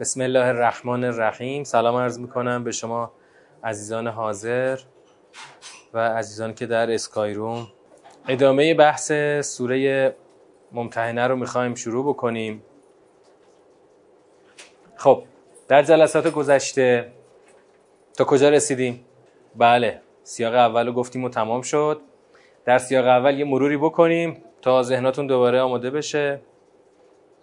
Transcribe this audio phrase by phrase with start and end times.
[0.00, 1.64] بسم الله الرحمن الرحیم.
[1.64, 3.12] سلام عرض می‌کنم به شما
[3.64, 4.78] عزیزان حاضر
[5.94, 7.66] و عزیزان که در اسکایروم.
[8.28, 10.14] ادامه بحث سوره
[10.72, 12.62] ممتحنه رو می‌خوایم شروع بکنیم.
[14.96, 15.22] خب
[15.68, 17.12] در جلسات گذشته
[18.16, 19.04] تا کجا رسیدیم؟
[19.56, 22.00] بله سیاق اول رو گفتیم و تمام شد.
[22.64, 26.40] در سیاق اول یه مروری بکنیم تا ذهناتون دوباره آماده بشه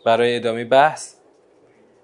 [0.05, 1.14] برای ادامه بحث.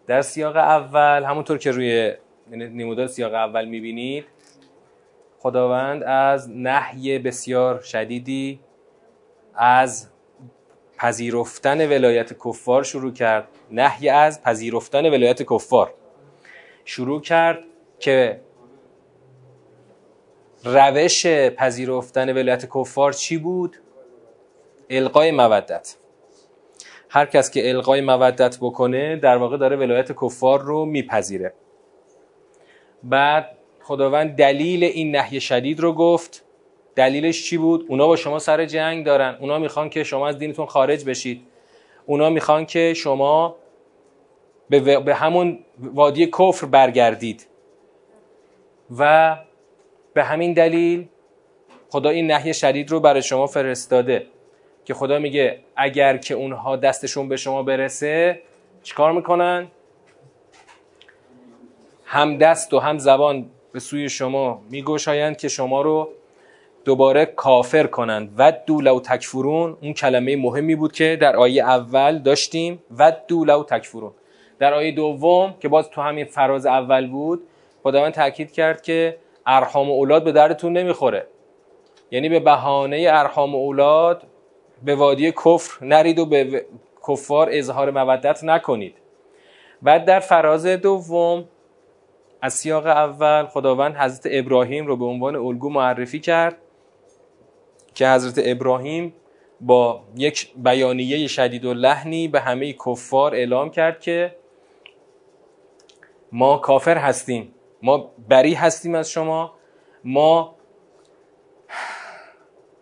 [0.07, 2.13] در سیاق اول همونطور که روی
[2.51, 4.25] نمودار سیاق اول می‌بینید
[5.39, 8.59] خداوند از نحی بسیار شدیدی
[9.55, 10.07] از
[10.97, 15.93] پذیرفتن ولایت کفار شروع کرد نحی از پذیرفتن ولایت کفار
[16.85, 17.63] شروع کرد
[17.99, 18.41] که
[20.63, 21.25] روش
[21.57, 23.77] پذیرفتن ولایت کفار چی بود؟
[24.89, 25.95] القای مودت
[27.13, 31.53] هر کس که القای مودت بکنه در واقع داره ولایت کفار رو میپذیره.
[33.03, 36.45] بعد خداوند دلیل این نهی شدید رو گفت.
[36.95, 39.37] دلیلش چی بود؟ اونا با شما سر جنگ دارن.
[39.39, 41.41] اونا می‌خوان که شما از دینتون خارج بشید.
[42.05, 43.55] اونا می‌خوان که شما
[44.69, 47.47] به, به همون وادی کفر برگردید.
[48.97, 49.37] و
[50.13, 51.07] به همین دلیل
[51.89, 54.27] خدا این نهی شدید رو برای شما فرستاده.
[54.85, 58.41] که خدا میگه اگر که اونها دستشون به شما برسه
[58.83, 59.67] چیکار می‌کنن؟
[62.05, 66.09] هم دست و هم زبان به سوی شما میگوشایند که شما رو
[66.85, 68.33] دوباره کافر کنند.
[68.37, 72.83] و لو تکفرون اون کلمه مهمی بود که در آیه اول داشتیم.
[72.97, 74.11] و لو تکفرون.
[74.59, 77.43] در آیه دوم که باز تو همین فراز اول بود
[77.83, 81.27] خداوند تاکید کرد که ارحام و اولاد به دردتون نمی‌خوره.
[82.11, 84.23] یعنی به بهانه ارحام و اولاد
[84.83, 86.65] به وادی کفر نرید و به
[87.07, 88.95] کفار اظهار مودت نکنید.
[89.81, 91.45] بعد در فراز دوم
[92.41, 96.57] از سیاق اول خداوند حضرت ابراهیم رو به عنوان الگو معرفی کرد
[97.93, 99.13] که حضرت ابراهیم
[99.61, 104.35] با یک بیانیه شدید و لحنی به همه کفار اعلام کرد که
[106.31, 109.53] ما کافر هستیم ما بری هستیم از شما
[110.03, 110.55] ما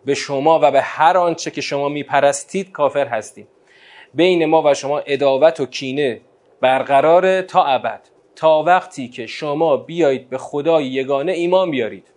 [0.04, 3.48] به شما و به هر آنچه که شما میپرستید کافر هستیم.
[4.14, 6.20] بین ما و شما اداوت و کینه
[6.60, 8.00] برقرار تا ابد.
[8.36, 12.08] تا وقتی که شما بیایید به خدای یگانه ایمان بیارید.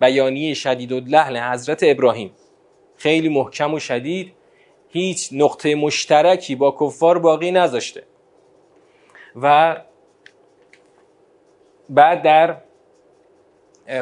[0.00, 2.30] بیانیه شدید و لحن حضرت ابراهیم.
[2.96, 4.32] خیلی محکم و شدید
[4.88, 8.02] هیچ نقطه مشترکی با کفار باقی نذاشته.
[9.42, 9.76] و
[11.90, 12.56] بعد در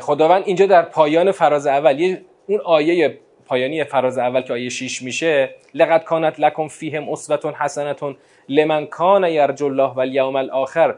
[0.01, 2.17] خداوند اینجا در پایان فراز اول
[2.53, 8.17] اون آیه پایانی فراز اول که آیه 6 میشه لقد کانت لکم فیهم اسوه حسنه
[8.49, 10.95] لمن کان یرجو الله والیوم الاخر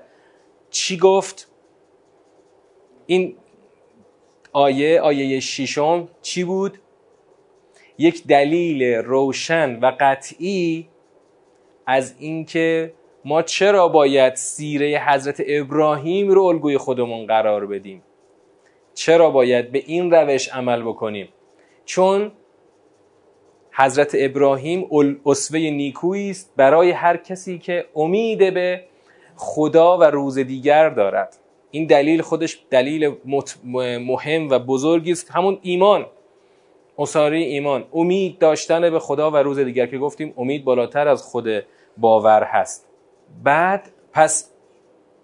[0.70, 1.48] چی گفت؟
[3.06, 3.36] این
[4.52, 6.78] آیه آیه ششم چی بود؟
[7.98, 10.88] یک دلیل روشن و قطعی
[11.86, 12.92] از اینکه
[13.24, 18.02] ما چرا باید سیره حضرت ابراهیم رو الگوی خودمون قرار بدیم؟
[18.94, 21.28] چرا باید به این روش عمل بکنیم؟
[21.84, 22.32] چون
[23.72, 24.88] حضرت ابراهیم
[25.26, 28.84] اسوه نیکویی است برای هر کسی که امید به
[29.36, 31.36] خدا و روز دیگر دارد.
[31.70, 33.14] این دلیل خودش دلیل
[34.06, 35.30] مهم و بزرگی است.
[35.30, 36.06] همون ایمان
[36.98, 41.48] اصاره ایمان امید داشتن به خدا و روز دیگر که گفتیم امید بالاتر از خود
[41.96, 42.88] باور هست.
[43.44, 44.50] بعد پس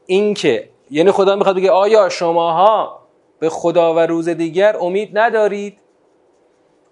[0.06, 3.00] اینکه یعنی خدا می‌خواد بگه آیا شماها
[3.38, 5.76] به خدا و روز دیگر امید ندارید؟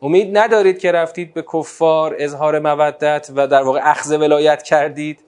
[0.03, 5.25] امید ندارید که رفتید به کفار اظهار مودت و در واقع اخذ ولایت کردید.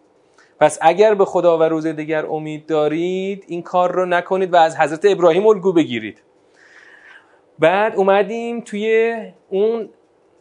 [0.61, 4.77] پس اگر به خدا و روز دیگر امید دارید این کار رو نکنید و از
[4.77, 6.23] حضرت ابراهیم الگو بگیرید.
[7.59, 9.17] بعد اومدیم توی
[9.49, 9.89] اون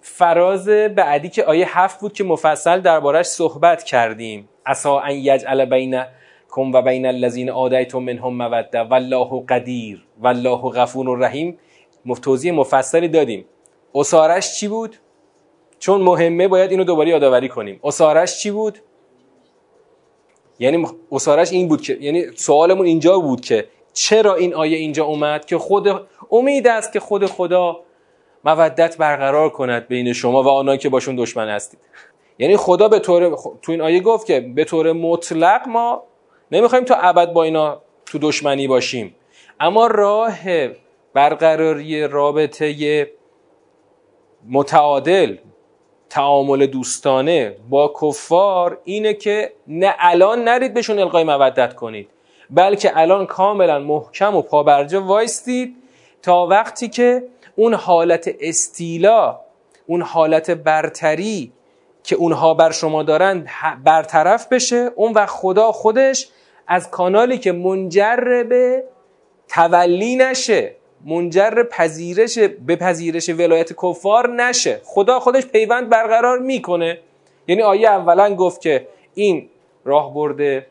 [0.01, 4.49] فراز بعدی که آیه هفت بود که مفصل دربارش صحبت کردیم.
[4.65, 6.03] اسا ان یجعل بین
[6.49, 11.57] کم و بین الذین آدیتم منهم موده والله قدیر والله غفور رحیم
[12.21, 13.45] توضیح مفصلی دادیم.
[13.95, 14.95] اسارش چی بود؟
[15.79, 17.79] چون مهمه باید اینو دوباره یادآوری کنیم.
[17.83, 18.79] اسارش چی بود؟
[20.59, 25.45] یعنی اسارش این بود که یعنی سوالمون اینجا بود که چرا این آیه اینجا اومد
[25.45, 27.79] که خود امید است که خود خدا
[28.45, 31.79] مودت برقرار کند بین شما و آنان که باشون دشمن هستید.
[32.39, 36.03] یعنی خدا به طور تو این آیه گفت که به طور مطلق ما
[36.51, 39.15] نمی‌خوایم تا ابد با اینا تو دشمنی باشیم.
[39.59, 40.39] اما راه
[41.13, 43.07] برقراری رابطه
[44.47, 45.37] متعادل
[46.09, 52.09] تعامل دوستانه با کفار اینه که نه الان نرید بهشون القای مودت کنید
[52.49, 55.75] بلکه الان کاملا محکم و پابرجا وایستید
[56.21, 57.23] تا وقتی که
[57.55, 59.39] اون حالت استیلا
[59.87, 61.51] اون حالت برتری
[62.03, 63.47] که اونها بر شما دارن
[63.83, 64.91] برطرف بشه.
[64.95, 66.29] اون وقت خدا خودش
[66.67, 68.83] از کانالی که منجر به
[69.47, 70.75] تولی نشه.
[71.05, 74.81] منجر پذیرش به پذیرش ولایت کفار نشه.
[74.83, 76.99] خدا خودش پیوند برقرار می‌کنه.
[77.47, 79.49] یعنی آیه اولا گفت که این
[79.85, 80.67] راه برده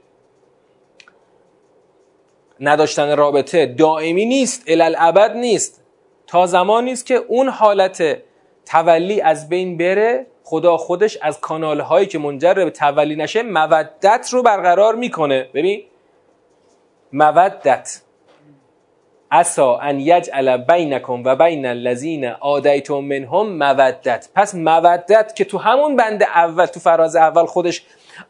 [2.61, 5.85] نداشتن رابطه دائمی نیست الالعبد نیست.
[6.27, 8.19] تا زمانی است که اون حالت
[8.67, 14.29] تولی از بین بره خدا خودش از کانال هایی که منجر به تولی نشه مودت
[14.33, 15.49] رو برقرار می‌کنه.
[15.55, 15.83] ببین
[17.13, 18.01] مودت.
[19.33, 24.29] اسا ان یجعل بینکم و بین الذین آدیتم منهم مودت.
[24.35, 27.83] پس مودت که تو همون بند اول تو فراز اول خودش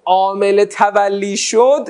[0.05, 1.89] عامل تولی شد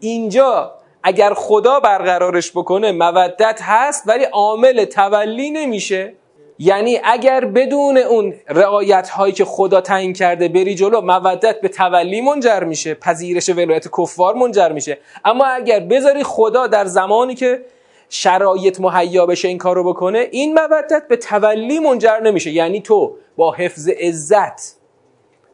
[0.00, 0.72] اینجا
[1.02, 6.14] اگر خدا برقرارش بکنه مودت هست ولی عامل تولی نمیشه.
[6.58, 12.20] یعنی اگر بدون اون رعایت هایی که خدا تعیین کرده بری جلو مودت به تولی
[12.20, 14.98] منجر میشه پذیرش ولایت کفار منجر میشه.
[15.24, 17.64] اما اگر بذاری خدا در زمانی که
[18.14, 22.50] شرایط مهیا بشه این کارو بکنه این مودت به تولی منجر نمیشه.
[22.50, 24.80] یعنی تو با حفظ عزت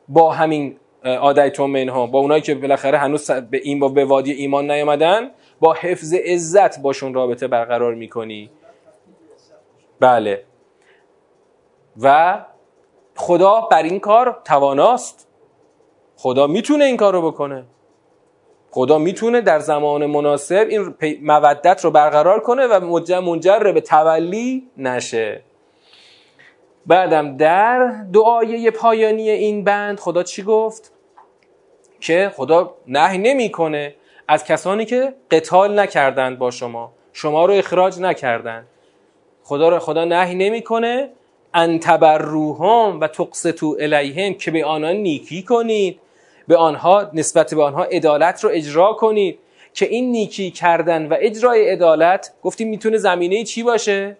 [0.09, 4.71] با همین آدایتون منها با اونایی که بالاخره هنوز به این با به وادی ایمان
[4.71, 8.51] نیامدن با حفظ عزت باشون رابطه برقرار می‌کنی.
[10.01, 10.45] بله.
[12.01, 12.39] و
[13.17, 15.29] خدا بر این کار تواناست.
[16.17, 17.65] خدا می‌تونه این کار رو بکنه.
[18.71, 22.81] خدا می‌تونه در زمان مناسب این مودت رو برقرار کنه و
[23.21, 25.41] منجر به تولی نشه.
[26.87, 30.93] بعدم در دعایه پایانی این بند خدا چی گفت؟
[32.01, 33.95] که خدا نهی نمی‌کنه
[34.29, 38.67] از کسانی که قتال نکردند با شما شما رو اخراج نکردند.
[39.45, 41.09] خدا رو خدا نهی نمی‌کنه.
[41.55, 46.01] ان تبروهم و تقسطوا الیهم که به آنها نیکی کنید.
[46.49, 49.39] به آنها نسبت به آنها عدالت رو اجرا کنید.
[49.75, 54.17] که این نیکی کردن و اجرای عدالت گفتیم می‌تونه زمینه چی باشه؟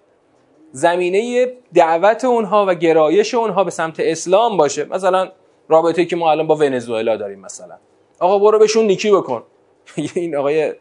[0.73, 4.85] زمینه دعوت اونها و گرایش اونها به سمت اسلام باشه.
[4.85, 5.33] مثلا
[5.69, 7.75] رابطه که ما الان با ونزوئلا داریم مثلا.
[8.19, 9.43] آقا برو بهشون نیکی بکن.
[10.15, 10.73] این آقای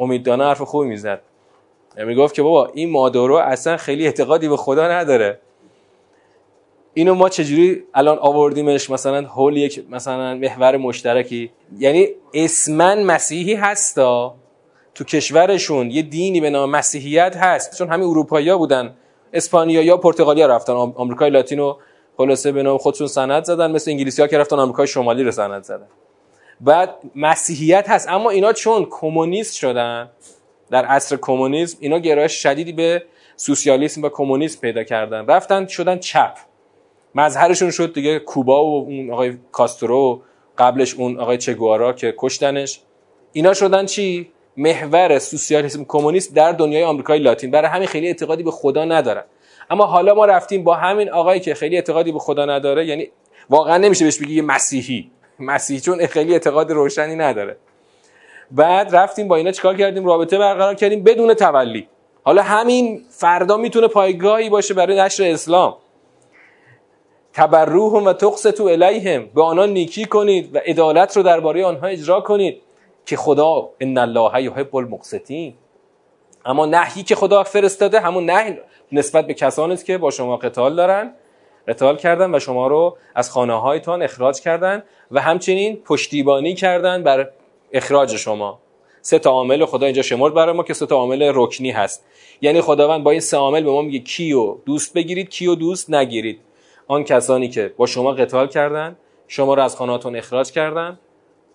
[0.00, 1.20] امیددانه حرف خوبی می‌زد.
[1.96, 5.40] می‌گفت که بابا این مادورو اصلا خیلی اعتقادی به خدا نداره.
[6.94, 11.50] اینو ما چجوری الان آوردیمش؟ مثلا هول یک مثلا محور مشترکی.
[11.78, 14.34] یعنی اسمن مسیحی هستا.
[14.94, 17.78] تو کشورشون یه دینی به نام مسیحیت هست.
[17.78, 18.94] چون همین اروپایی‌ها بودن.
[19.32, 20.72] اسپانیا یا پرتغالیا رفتن.
[20.72, 21.76] آمریکای لاتینو
[22.16, 23.70] خلاصه به نام خودشون سند زدن.
[23.70, 25.86] مثل انگلیسی ها که رفتن آمریکای شمالی رو سند زدن.
[26.60, 28.08] بعد مسیحیت هست.
[28.08, 30.10] اما اینا چون کمونیست شدن
[30.70, 33.02] در عصر کمونیسم اینا گرایش شدیدی به
[33.36, 35.26] سوسیالیسم و کمونیسم پیدا کردن.
[35.26, 36.47] رفتن شدن چپ.
[37.14, 40.22] مظهرشون شد دیگه کوبا و اون آقای کاسترو
[40.58, 42.80] قبلش اون آقای چگوارا که کشتنش.
[43.32, 47.50] اینا شدن چی؟ محور سوسیالیسم کمونیست در دنیای آمریکای لاتین.
[47.50, 49.24] برای همین خیلی اعتقادی به خدا ندارن.
[49.70, 53.10] اما حالا ما رفتیم با همین آقایی که خیلی اعتقادی به خدا نداره یعنی
[53.50, 55.10] واقعا نمیشه بهش بگی مسیحی.
[55.38, 57.56] مسیحی چون خیلی اعتقاد روشنی نداره.
[58.50, 61.88] بعد رفتیم با اینا چیکار کردیم؟ رابطه برقرار کردیم بدون تولی
[62.22, 65.76] حالا همین فردا می‌تونه پایگاهی باشه برای نشر اسلام.
[67.38, 72.62] تبروهم و تقسطو الیهم به آنها نیکی کنید و عدالت رو درباره آنها اجرا کنید
[73.06, 75.54] که خدا ان الله یحب المقسطین.
[76.44, 78.58] اما نهی که خدا فرستاده همون نهی
[78.92, 81.14] نسبت به کسانی است که با شما قتال دارن
[81.68, 87.30] قتال کردن و شما رو از خانه هایتان اخراج کردن و همچنین پشتیبانی کردن بر
[87.72, 88.58] اخراج شما.
[89.02, 92.04] سه تا عامل خدا اینجا شمرد برای ما که سه تا عامل رکنی هست.
[92.40, 96.40] یعنی خداوند با این سه عامل به ما میگه کیو دوست بگیرید کیو دوست نگیرید.
[96.88, 98.96] آن کسانی که با شما قتال کردند
[99.28, 100.98] شما را از خانهاتون اخراج کردند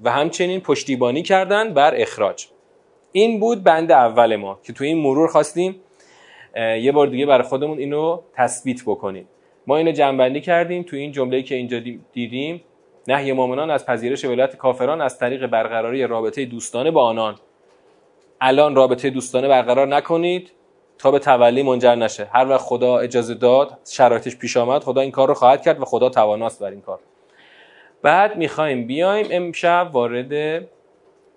[0.03, 2.45] و همچنین پشتیبانی کردند بر اخراج.
[3.11, 5.75] این بود بند اول ما که تو این مرور خواستیم
[6.55, 9.27] یه بار دیگه برای خودمون اینو تثبیت بکنیم.
[9.67, 11.79] ما اینو جنبندی کردیم تو این جمله‌ای که اینجا
[12.13, 12.63] دیدیم.
[13.07, 17.35] نهی مؤمنان از پذیرش ولایت کافران از طریق برقراری رابطه دوستانه با آنان.
[18.41, 20.51] الان رابطه دوستانه برقرار نکنید.
[21.03, 22.27] تا به تولی منجر نشه.
[22.33, 25.85] هر وقت خدا اجازه داد شرایطش پیش آمد خدا این کار رو خواهد کرد و
[25.85, 26.99] خدا تواناست بر این کار.
[28.01, 30.63] بعد می‌خوایم بیایم امشب وارد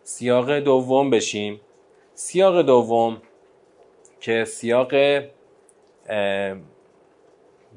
[0.03, 1.61] سیاق دوم بشیم.
[2.15, 3.23] سیاق دوم
[4.21, 5.27] که سیاق به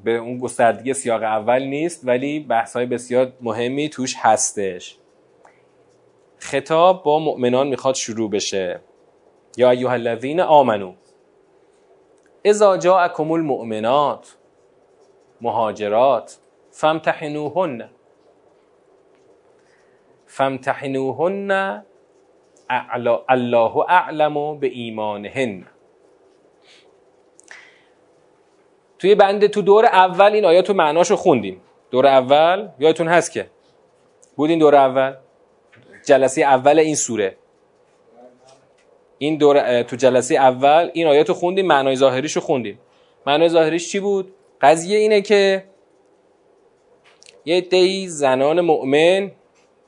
[0.06, 4.96] اون گستردگی سیاق اول نیست ولی بحث های بسیار مهمی توش هستش.
[6.38, 8.80] خطاب با مؤمنان می‌خواد شروع بشه.
[9.56, 10.92] یا ایها الذین آمنو.
[12.44, 14.36] اذا جاءکم المؤمنات
[15.40, 16.38] مهاجرات
[16.70, 17.88] فامتحنوهن
[20.26, 21.82] فامتحنوهن
[23.28, 25.66] الله اعلم به ایمانهن
[28.98, 31.60] توی بنده تو دور اول این آیات رو معناشو خوندیم.
[31.90, 33.50] دور اول یادتون هست که؟
[34.36, 35.14] بود این دور اول؟
[36.04, 37.36] جلسه اول این سوره.
[39.22, 42.78] این دور تو جلسه اول این آیات رو خوندیم معنای ظاهریش رو خوندیم.
[43.26, 45.64] معنای ظاهریش چی بود؟ قضیه اینه که
[47.44, 49.30] یه دی زنان مؤمن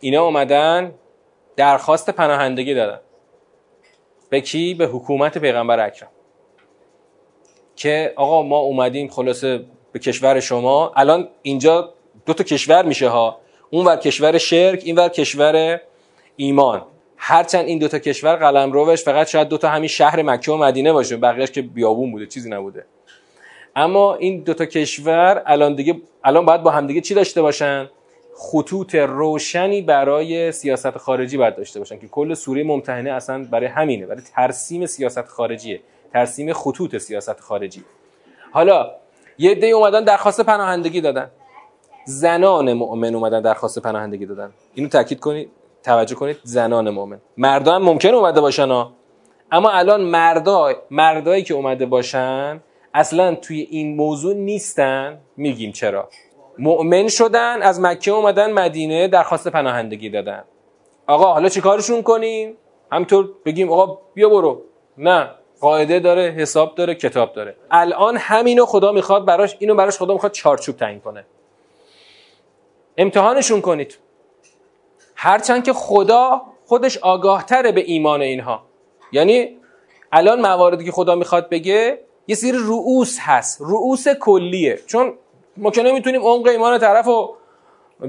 [0.01, 0.95] اینا اومدن
[1.57, 3.01] درخواست پناهندگی دادن.
[4.31, 6.09] به کی؟ به حکومت پیغمبر اکرم.
[7.77, 10.93] که آقا ما اومدیم خلاصه به کشور شما.
[10.97, 11.95] الان اینجا
[12.27, 13.41] دو تا کشور میشه ها.
[13.71, 15.81] اون ور کشور شرک این ور کشور
[16.37, 16.92] ایمان.
[17.25, 20.57] هرچند این دو تا کشور قلم روش فقط شاید دو تا همین شهر مکه و
[20.57, 22.85] مدینه باشه بقیهش که بیابون بوده چیزی نبوده.
[23.77, 27.91] اما این دو تا کشور الان دیگه الان باید با همدیگه چی داشته باشن؟
[28.37, 34.07] خطوط روشنی برای سیاست خارجی باید داشته باشن که کل سوره ممتحنه اصلا برای همینه
[34.07, 35.81] برای ترسیم سیاست خارجیه
[36.13, 37.85] ترسیم خطوط سیاست خارجی.
[38.53, 38.91] حالا
[39.39, 41.31] یه دی اومدن درخواست پناهندگی دادن.
[42.05, 44.51] زنان مؤمن اومدن درخواست پناهندگی دادن.
[44.75, 45.62] اینو تاکید کنید.
[45.83, 47.21] توجه کنید زنان مؤمن.
[47.37, 48.93] مردا هم ممکن اومده باشن ها.
[49.53, 52.61] اما الان مردا مردایی که اومده باشن
[52.95, 55.19] اصلا توی این موضوع نیستن.
[55.37, 56.09] میگیم چرا؟
[56.59, 60.45] مؤمن شدن از مکه اومدن مدینه درخواست پناهندگی دادن.
[61.07, 62.57] آقا حالا چیکارشون کنیم؟
[62.93, 64.63] همینطور بگیم آقا بیا برو.
[64.99, 67.57] نه قاعده داره حساب داره کتاب داره.
[67.71, 71.25] الان همینو خدا می‌خواد براش اینو براش خدا می‌خواد چارچوب تعیین کنه.
[72.97, 73.99] امتحانشون کنید.
[75.25, 78.63] هرچند که خدا خودش آگاه تره به ایمان اینها.
[79.13, 79.57] یعنی
[80.13, 83.61] الان مواردی که خدا می‌خواد بگه یه سری رؤوس هست.
[83.61, 84.81] رؤوس کلیه.
[84.87, 85.13] چون
[85.57, 87.37] ما که نمی‌تونیم عمق ایمان طرف رو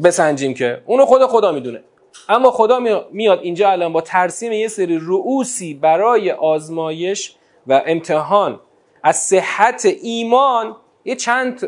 [0.03, 0.81] بسنجیم که.
[0.85, 1.83] اونو خود خدا می‌دونه.
[2.29, 2.79] اما خدا
[3.11, 7.35] میاد اینجا الان با ترسیم یه سری رؤوسی برای آزمایش
[7.67, 8.59] و امتحان.
[9.03, 11.67] از صحت ایمان یه چند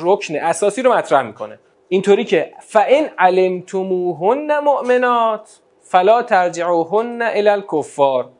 [0.00, 1.58] رکن اساسی رو مطرح می‌کنه.
[1.88, 8.30] اینطوری که فان علمتموهن مؤمنات فلا ترجعوهن الی الکفار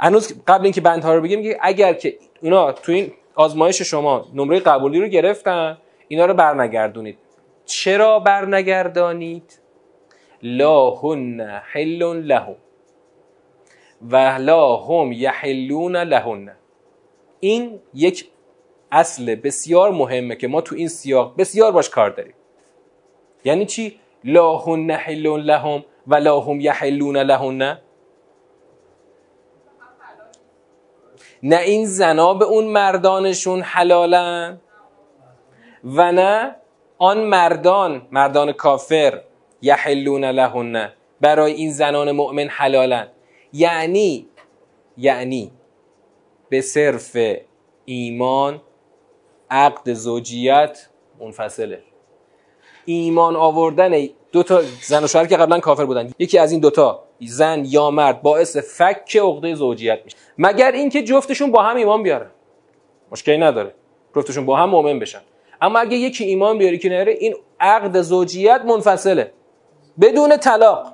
[0.00, 4.60] هنوز قبل اینکه بندها رو بگیم میگه اگر که اونا تو این آزمایش شما نمره
[4.60, 7.18] قبولی رو گرفتن اینا رو برنگردونید.
[7.64, 9.60] چرا برنگردانید؟
[10.42, 12.56] لا هن حل لهم
[14.10, 16.52] و لا هم یحلون لهن.
[17.40, 18.28] این یک
[18.92, 22.34] اصل بسیار مهمه که ما تو این سیاق بسیار باش کار داریم.
[23.44, 24.00] یعنی چی?
[24.24, 27.78] لا هن حل لهم و لا هم یحلون لهن.
[31.42, 34.60] نه این زنا به اون مردانشون حلالن
[35.84, 36.56] و نه
[36.98, 39.22] آن مردان مردان کافر
[39.62, 40.92] یحلون لهن.
[41.20, 43.08] برای این زنان مؤمن حلالن.
[43.52, 44.28] یعنی
[44.96, 45.52] یعنی
[46.48, 47.16] به صرف
[47.84, 48.62] ایمان
[49.50, 50.88] عقد زوجیت
[51.20, 51.82] منفصله.
[52.86, 56.10] ایمان آوردن دو تا زن و شوهر که قبلا کافر بودن.
[56.18, 60.16] یکی از این دوتا زن یا مرد باعث فک عقده زوجیت میشه.
[60.38, 62.30] مگر اینکه جفتشون با هم ایمان بیارن؟
[63.12, 63.74] مشکلی نداره.
[64.16, 65.20] جفتشون با هم مؤمن بشن.
[65.60, 69.32] اما اگه یکی ایمان بیاری که نره این عقد زوجیت منفصله.
[70.00, 70.92] بدون طلاق.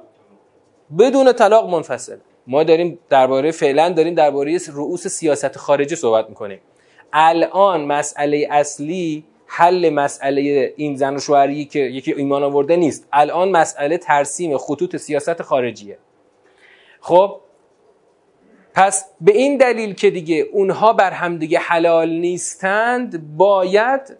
[0.98, 2.20] بدون طلاق منفصله.
[2.46, 6.60] ما داریم درباره فعلا داریم درباره رؤوس سیاست خارجی صحبت می‌کنیم.
[7.12, 13.08] الان مسئله اصلی حل مسئله این زن و شوهری که یکی ایمان آورده نیست.
[13.12, 15.98] الان مسئله ترسیم خطوط سیاست خارجیه.
[17.00, 17.40] خب
[18.74, 24.16] پس به این دلیل که دیگه اونها بر همدیگه حلال نیستند باید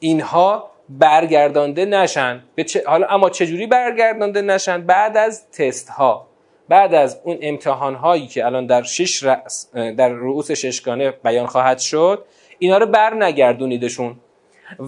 [0.00, 2.42] اینها برگردانده نشن.
[2.86, 6.26] حالا اما چجوری برگردانده نشن؟ بعد از تست ها
[6.68, 11.78] بعد از اون امتحان هایی که الان در شش رأس در رؤوس ششگانه بیان خواهد
[11.78, 12.24] شد
[12.62, 14.16] اینا رو بر نگردونیدشون.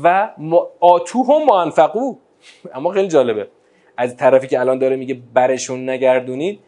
[0.03, 0.31] و
[0.81, 2.17] آتو هم منفقو
[2.75, 3.49] اما خیلی جالبه.
[3.97, 6.61] از طرفی که الان داره میگه برشون نگردونید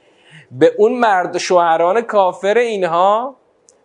[0.51, 3.37] به اون مرد شوهران کافر اینها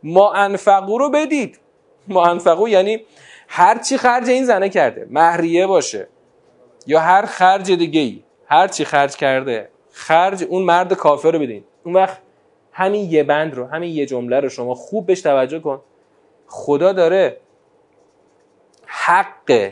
[0.03, 1.59] ما انفقو رو بدید.
[2.07, 3.01] ما انفقو یعنی
[3.47, 6.07] هر چی خرج این زنه کرده مهریه باشه
[6.87, 11.63] یا هر خرج دیگه ای هر چی خرج کرده خرج اون مرد کافر رو بدین.
[11.83, 12.17] اون وقت
[12.71, 15.81] همین یه بند رو همین یه جمله رو شما خوب بهش توجه کن.
[16.51, 17.37] خدا داره
[18.85, 19.71] حق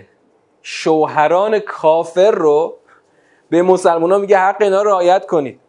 [0.61, 2.75] شوهران کافر رو
[3.49, 5.59] به مسلمان ها میگه حق اینا رو رعایت کنید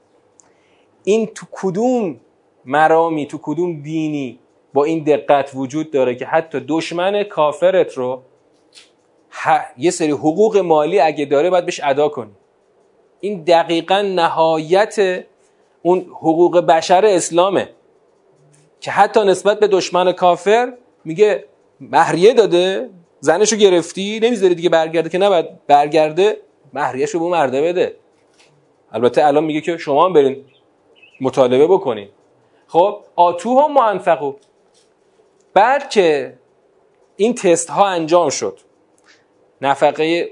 [1.05, 2.21] این تو کدوم
[2.65, 4.39] مرامی تو کدوم دینی
[4.75, 8.23] با این دقت وجود داره که حتی دشمن کافرت رو
[9.79, 12.31] یه سری حقوق مالی اگه داره باید بهش ادا کنی.
[13.21, 15.25] این دقیقا نهایت
[15.83, 17.69] اون حقوق بشر اسلامه
[18.81, 20.73] که حتی نسبت به دشمن کافر
[21.05, 21.45] میگه
[21.81, 22.91] مهریه داده
[23.21, 26.37] زنشو گرفتی نمی‌ذاری دیگه برگرده که نباید برگرده
[26.73, 27.97] مهریهشو به مرده بده.
[28.93, 30.45] البته الان میگه که شما هم برین
[31.21, 32.09] مطالبه بکنین.
[32.67, 34.35] خب آتو هم منفقو
[35.55, 36.35] بعد که
[37.17, 38.59] این تست ها انجام شد
[39.61, 40.31] نفقه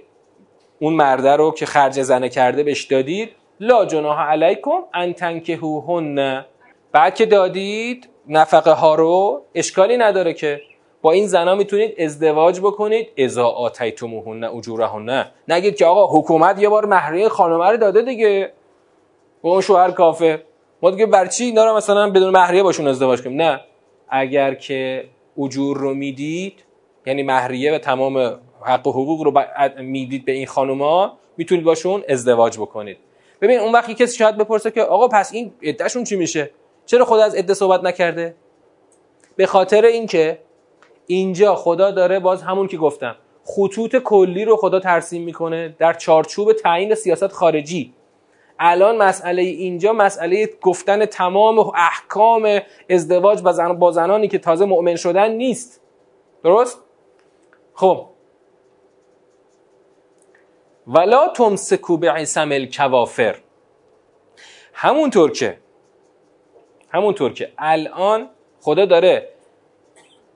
[0.81, 6.45] اون مرده رو که خرج زنه کرده بهش دادید لا جناح علیکم ان تنکهوهن.
[6.93, 10.61] بعد که دادید نفقه ها رو اشکالی نداره که
[11.03, 13.09] با این زنا می‌تونید ازدواج بکنید.
[13.17, 15.25] اذا آتیتموهن اجورهن.
[15.49, 18.53] نگید که آقا حکومت یه بار مهریه خانم رو داده دیگه.
[19.43, 20.43] با اون شوهر کافه
[20.83, 23.61] ما دیگه برچی اینا رو مثلا بدون مهریه باشون ازدواج کنیم؟ نه.
[24.09, 25.05] اگر که
[25.39, 26.65] اجور رو می‌دید
[27.07, 28.19] یعنی مهریه و تمام
[28.63, 29.33] حق و حقوق رو
[29.83, 32.97] می‌دید به این خانوما می‌تونید باشون ازدواج بکنید.
[33.41, 36.51] ببین اون وقتی کسی شاید بپرسه که آقا پس این عدهشون چی میشه؟
[36.89, 38.35] چرا خدا از عده صحبت نکرده؟
[39.37, 40.39] به خاطر اینکه
[41.07, 46.53] اینجا خدا داره باز همون که گفتم خطوط کلی رو خدا ترسیم می‌کنه در چارچوب
[46.53, 47.95] تعیین سیاست خارجی.
[48.59, 53.43] الان مسئله اینجا مسئله گفتن تمام احکام ازدواج
[53.79, 55.81] با زنانی که تازه مؤمن شدن نیست.
[56.45, 56.79] درست؟
[57.75, 58.07] خب.
[60.87, 63.37] ولا تمسکو به عیسم الکوافر
[64.73, 65.59] همونطور که
[66.91, 68.29] همونطور که الان
[68.61, 69.29] خدا داره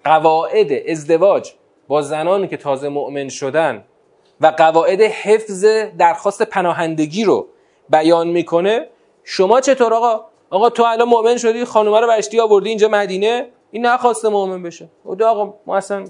[0.04, 1.52] قواعد ازدواج
[1.88, 3.84] با زنانی که تازه مؤمن شدن
[4.40, 5.64] و قواعد حفظ
[5.98, 7.46] درخواست پناهندگی رو
[7.88, 8.88] بیان می‌کنه
[9.24, 13.86] شما چطور آقا؟ آقا تو الان مؤمن شدی خانومه رو بشتی آوردی اینجا مدینه؟ این
[13.86, 14.88] نخواسته مؤمن بشه.
[15.04, 16.04] خدا آقا ما اصلا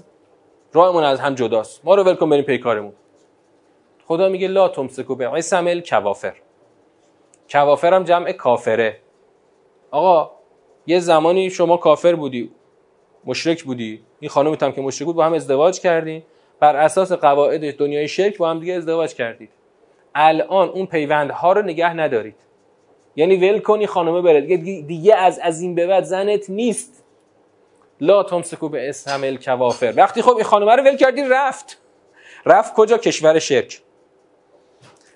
[0.73, 1.81] راهمون از هم جداست.
[1.83, 2.93] ما رو ولکن بریم پی کارمون
[4.07, 6.33] خدا میگه لا تمسکو به سمل کوافر
[7.49, 8.99] کوافر هم جمع کافره.
[9.93, 10.31] آقا
[10.87, 12.51] یه زمانی شما کافر بودی
[13.25, 16.23] مشرک بودی این خانومت هم که مشرک بود با هم ازدواج کردی.
[16.59, 19.49] بر اساس قواعد دنیای شرک با هم دیگه ازدواج کردید.
[20.15, 22.35] الان اون پیوندها رو نگه ندارید.
[23.15, 24.41] یعنی ول کنی خانومه بره.
[24.41, 27.03] دیگه, دیگه از از این به بعد زنت نیست.
[28.01, 31.81] لا تمسکو به اسم کوافر وقتی خب این خانومه رو ول کردی رفت.
[32.45, 33.81] رفت کجا؟ کشور شرک.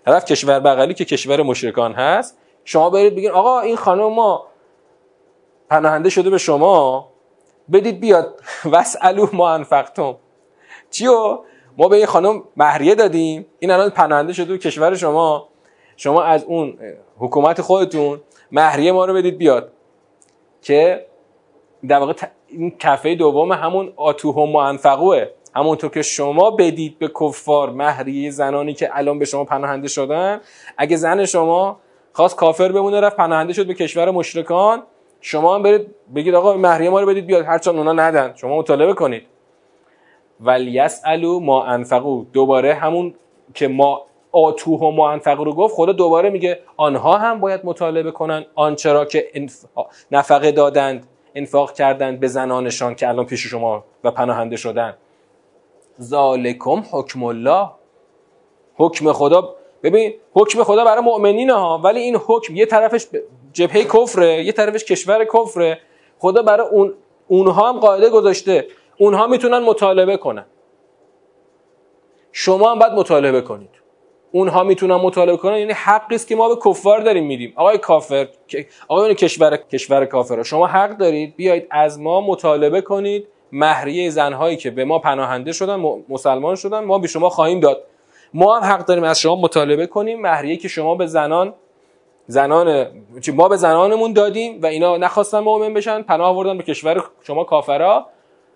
[0.08, 2.38] رفت کشور بغلی که کشور مشرکان هست.
[2.66, 4.47] شما برید بگین آقا این خانم ما
[5.70, 7.10] پناهنده شده به شما.
[7.72, 8.42] بدید بیاد.
[8.74, 10.16] وسالو ما انفقتم.
[10.92, 11.40] چیو؟
[11.78, 13.46] ما به این خانم مهریه دادیم.
[13.60, 15.50] این الان پناهنده شده به کشور شما.
[15.98, 16.78] شما از اون
[17.20, 19.72] حکومت خودتون مهریه ما رو بدید بیاد.
[20.62, 21.06] که
[21.88, 22.14] در واقع
[22.48, 25.26] این کفه دوم همون آتوه منفقوه
[25.56, 30.42] همونطور که شما بدید به کفار مهریه زنانی که الان به شما پناهنده شدن.
[30.78, 31.80] اگه زن شما
[32.14, 34.84] خواست کافر بمونه رفت پناهنده شد به کشور مشرکان.
[35.28, 38.34] شما هم برید بگید آقا مهریه ما رو بدید بیاد هرچند اونا ندن.
[38.36, 39.24] شما مطالبه کنید.
[40.42, 43.14] ولیسالو ما انفقو دوباره همون
[43.54, 48.12] که ما آتوه و ما انفقو رو گفت خدا دوباره میگه آنها هم باید مطالبه
[48.12, 49.48] کنن آنچرا که
[50.12, 54.94] نفقه دادند انفاق کردند به زنانشان که الان پیش شما و پناهنده شدن.
[56.02, 57.70] ذالکم حکم الله.
[58.76, 63.08] حکم خدا ببین حکم خدا برای مؤمنین ها ولی این حکم یه طرفش
[63.58, 65.80] جبهه کفره یه طرفش کشور کفره.
[66.20, 66.94] خدا برای اون
[67.28, 68.68] اونها هم قاعده گذاشته.
[68.98, 70.46] اونها می‌تونن مطالبه کنن.
[72.32, 73.70] شما هم باید مطالبه کنید.
[74.32, 75.58] اونها می‌تونن مطالبه کنن.
[75.58, 77.54] یعنی حقی است که ما به کفار داریم میدیم.
[77.56, 78.28] آقای کافر
[78.88, 83.28] آقای کشور کشور کافر شما حق دارید بیایید از ما مطالبه کنید.
[83.52, 85.76] مهریه زنهایی که به ما پناهنده شدن
[86.10, 87.84] مسلمان شدن ما به شما خواهیم داد.
[88.34, 90.22] ما هم حق داریم از شما مطالبه کنیم.
[90.22, 91.54] مهریه که شما به زنان
[92.28, 92.88] زنان
[93.34, 98.06] ما به زنانمون دادیم و اینا نخواستن مؤمن بشن پناه آوردن به کشور شما کافرا.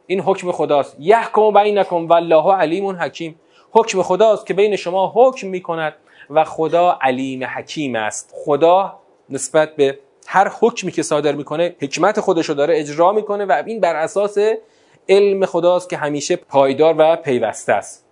[0.08, 0.96] این حکم خداست.
[1.00, 3.40] یحکم بینکم والله علیم حکیم.
[3.72, 5.94] حکم خداست که بین شما حکم می‌کند
[6.30, 8.34] و خدا علیم حکیم است.
[8.46, 13.80] خدا نسبت به هر حکمی که صادر می‌کنه حکمت خودشو داره اجرا می‌کنه و این
[13.80, 14.38] بر اساس
[15.10, 18.08] علم خداست که همیشه پایدار و پیوسته است.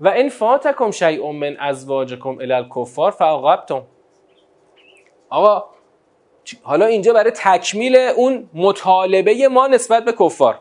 [0.00, 3.82] و ان فاتکم شیء من ازواجکم الی الکفار فعاقبتم
[5.30, 5.64] آقا
[6.62, 10.60] حالا اینجا برای تکمیل اون مطالبه ما نسبت به کفار.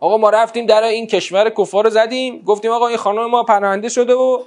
[0.00, 3.88] آقا ما رفتیم در این کشور کفار رو زدیم گفتیم آقا این خانم ما پناهنده
[3.88, 4.42] شده و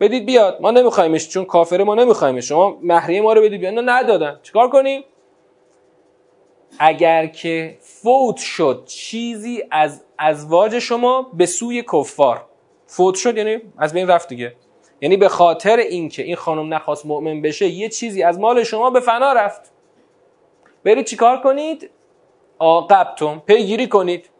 [0.00, 0.58] بدید بیاد.
[0.60, 3.74] ما نمیخوایمش چون کافر ما نمیخوایمش شما مهریه ما رو بدید بیاد.
[3.74, 4.40] نه ندادن.
[4.42, 5.04] چیکار کنیم؟
[6.78, 12.44] اگر که فوت شد چیزی از ازواج شما به سوی کفار.
[12.86, 14.54] فوت شد یعنی از بین رفت دیگه.
[15.00, 19.00] یعنی به خاطر اینکه این خانم نخواست مؤمن بشه یه چیزی از مال شما به
[19.00, 19.72] فنا رفت.
[20.84, 21.90] برید چیکار کنید؟
[22.58, 24.30] عاقبتم پیگیری کنید.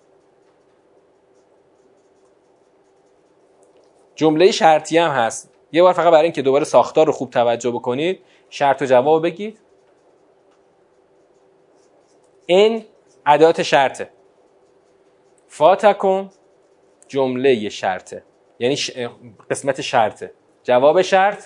[4.14, 5.54] جمله شرطی هم هست.
[5.72, 8.20] یه بار فقط برای اینکه دوباره ساختار رو خوب توجه بکنید
[8.50, 9.60] شرط و جواب بگید.
[12.46, 12.84] این
[13.26, 14.10] ادات شرطه.
[15.48, 16.30] فاتکم
[17.08, 18.22] جمله شرطه.
[18.58, 18.76] یعنی
[19.50, 20.32] قسمت شرطه.
[20.62, 21.44] جواب شرط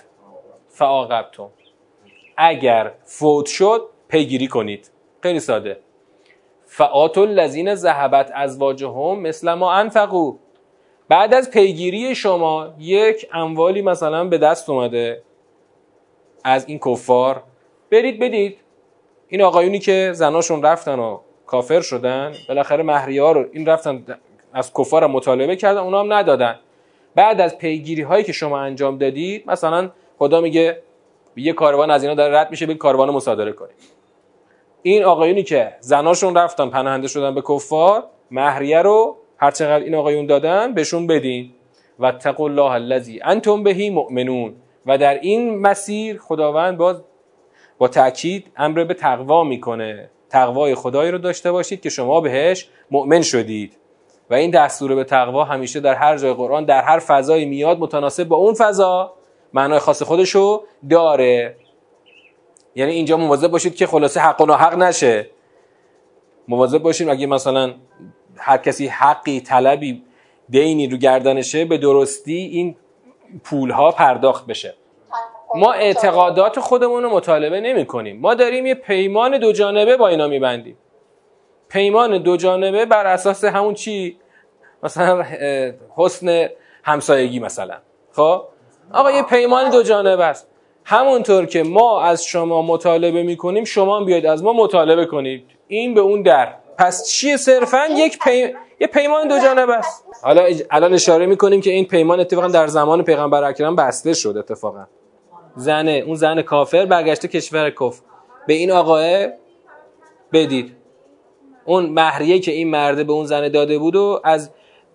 [0.68, 1.50] فعاقبتم.
[2.36, 4.90] اگر فوت شد پیگیری کنید.
[5.22, 5.78] خیلی ساده.
[6.66, 10.36] فعات الذین ذهبت ازواجهم مثل ما انفقو
[11.08, 15.22] بعد از پیگیری شما یک اموالی مثلا به دست اومده
[16.44, 17.42] از این کفار.
[17.90, 18.58] برید بدید.
[19.28, 24.18] این آقایونی که زناشون رفتن و کافر شدن بالاخره مهریه رو این رفتن
[24.52, 26.60] از کفار مطالبه کردن اونا هم ندادن.
[27.14, 30.82] بعد از پیگیری هایی که شما انجام دادید مثلا خدا میگه
[31.36, 33.76] یه کاروان از اینا داره رد میشه به کاروان مصادره کنید.
[34.82, 40.26] این آقایونی که زناشون رفتن پناهنده شدن به کفار مهریه رو هر چقدر این آقایون
[40.26, 41.50] دادن بهشون بدین.
[42.00, 44.54] و تقوا الله الذی انتم بهی مؤمنون.
[44.86, 47.02] و در این مسیر خداوند باز
[47.78, 50.10] با تاکید امر به تقوا می‌کنه.
[50.30, 53.76] تقوای خدایی رو داشته باشید که شما بهش مؤمن شدید.
[54.30, 58.24] و این دستور به تقوا همیشه در هر جای قرآن در هر فضایی میاد متناسب
[58.24, 59.12] با اون فضا
[59.52, 61.56] معنای خاص خودشو داره.
[62.74, 65.30] یعنی اینجا مواظب باشید که خلاصه حق و ناحق نشه.
[66.48, 67.74] مواظب باشید اگه مثلا
[68.36, 70.02] هر کسی حقی طلبی
[70.48, 72.76] دینی رو گردنشه به درستی این
[73.44, 74.74] پول ها پرداخت بشه.
[75.54, 80.28] ما اعتقادات خودمون رو مطالبه نمی کنیم ما داریم یه پیمان دو جانبه با اینا
[80.28, 80.76] میبندیم.
[81.74, 84.16] پیمان دو جانبه بر اساس همون چی؟
[84.82, 85.24] مثلا
[85.96, 86.48] حسن
[86.84, 87.74] همسایگی مثلا.
[88.12, 88.42] خب؟
[88.92, 90.48] آقا یه پیمان دو جانبه است.
[90.84, 95.44] همونطور که ما از شما مطالبه می‌کنیم شما بیاید از ما مطالبه کنید.
[95.68, 96.54] این به اون در.
[96.78, 98.54] پس چیه صرفا یک پی...
[98.80, 100.06] یه پیمان دو جانبه است.
[100.22, 104.86] حالا الان اشاره می‌کنیم که این پیمان اتفاقا در زمان پیغمبر اکرم بسته شد اتفاقا.
[105.56, 108.00] زنه اون زن کافر برگشته کشور کف
[108.46, 109.26] به این آقاه
[110.32, 110.83] بدید.
[111.64, 114.50] اون مهریه که این مرده به اون زنه داده بود و از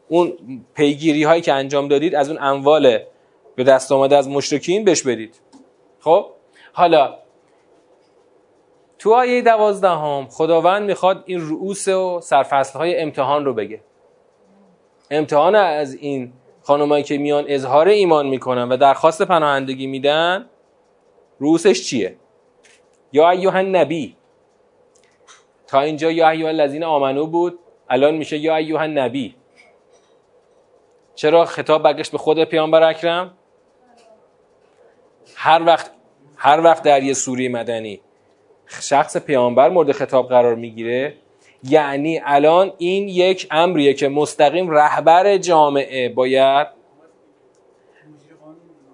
[0.07, 0.33] اون
[0.73, 2.99] پیگیری هایی که انجام دادید از اون اموال
[3.55, 5.41] به دست آمده از مشرکین بهش بدید.
[5.99, 6.25] خب؟
[6.73, 7.15] حالا
[8.99, 13.81] تو آیه دوازدهم خداوند می‌خواد این رؤوس و سرفصل های امتحان رو بگه.
[15.11, 20.45] امتحان از این خانمایی که میان اظهار ایمان می‌کنن و درخواست پناهندگی میدن
[21.39, 22.15] رؤوسش چیه؟
[23.13, 24.15] یا ایوه نبی
[25.69, 29.35] تا اینجا یا ایوه الذین آمنو بود الان میشه یا ایوه نبی.
[31.15, 33.33] چرا خطاب برگشت به خود پیامبر اکرم؟
[35.35, 35.91] هر وقت
[36.37, 38.01] هر وقت در یه سوری مدنی
[38.81, 41.15] شخص پیامبر مورد خطاب قرار می‌گیره
[41.63, 46.67] یعنی الان این یک امریه که مستقیم رهبر جامعه باید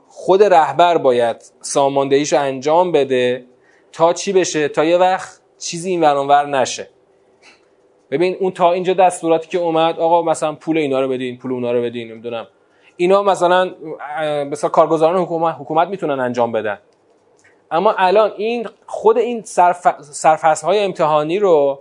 [0.08, 3.46] خود رهبر باید ساماندهیش رو انجام بده
[3.92, 6.90] تا چی بشه؟ تا یه وقت چیزی این ورانور نشه.
[8.12, 11.72] ببین اون تا اینجا دستوراتی که اومد آقا مثلا پول اینا رو بدین پول اونا
[11.72, 12.48] رو بدین نمی‌دونم.
[12.98, 13.72] اینا مثلا
[14.52, 16.80] مثلا کارگزاران حکومت حکومت می‌تونن انجام بدن.
[17.72, 20.64] اما الان این خود این سرف...
[20.64, 21.80] های امتحانی رو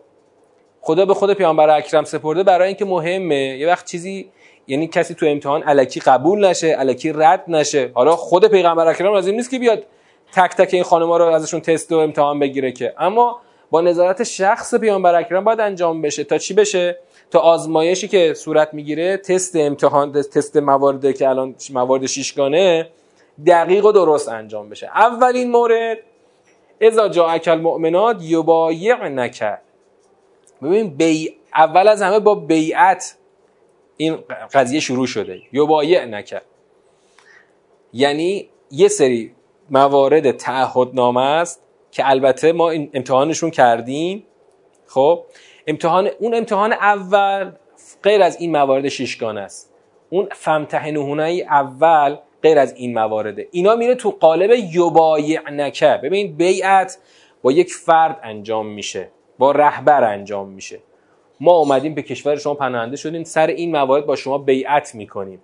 [0.81, 3.59] خدا به خود پیامبر اکرم سپرده برای اینکه مهمه.
[3.59, 4.31] یه وقت چیزی
[4.67, 7.91] یعنی کسی تو امتحان علکی قبول نشه علکی رد نشه.
[7.95, 9.83] حالا خود پیغمبر اکرم از این نیست که بیاد
[10.33, 12.95] تک تک این خانم‌ها رو ازشون تست و امتحان بگیره که.
[12.99, 13.41] اما
[13.75, 16.25] با نظارت شخص پیامبر اکرم باید انجام بشه.
[16.25, 16.99] تا چی بشه؟
[17.31, 22.89] تا آزمایشی که صورت می‌گیره تست امتحان تست موارد که الان موارد شیشگانه
[23.47, 24.87] دقیق و درست انجام بشه.
[24.87, 25.99] اولین مورد
[26.81, 29.63] اذا مؤمنات یبایع نکرد
[30.63, 31.37] ببین بی...
[31.55, 33.17] اول از همه با بیعت
[33.97, 34.19] این
[34.53, 35.41] قضیه شروع شده.
[35.53, 36.47] یبایع نکرد
[37.93, 39.33] یعنی یه سری
[39.71, 41.64] موارد تعهدنامه است
[41.95, 44.25] که البته ما امتحانشون کردیم.
[44.87, 45.25] خب
[45.67, 47.53] امتحان اون امتحان اول
[48.03, 49.75] غیر از این موارد شیشگانه است.
[50.11, 56.99] اون فمتحنهونه اول غیر از این موارده اینا میره تو قالب یبایع نکه ببین بیعت
[57.43, 60.79] با یک فرد انجام میشه با رهبر انجام میشه.
[61.41, 65.41] ما اومدیم به کشور شما پناهنده شدیم سر این موارد با شما بیعت می‌کنیم.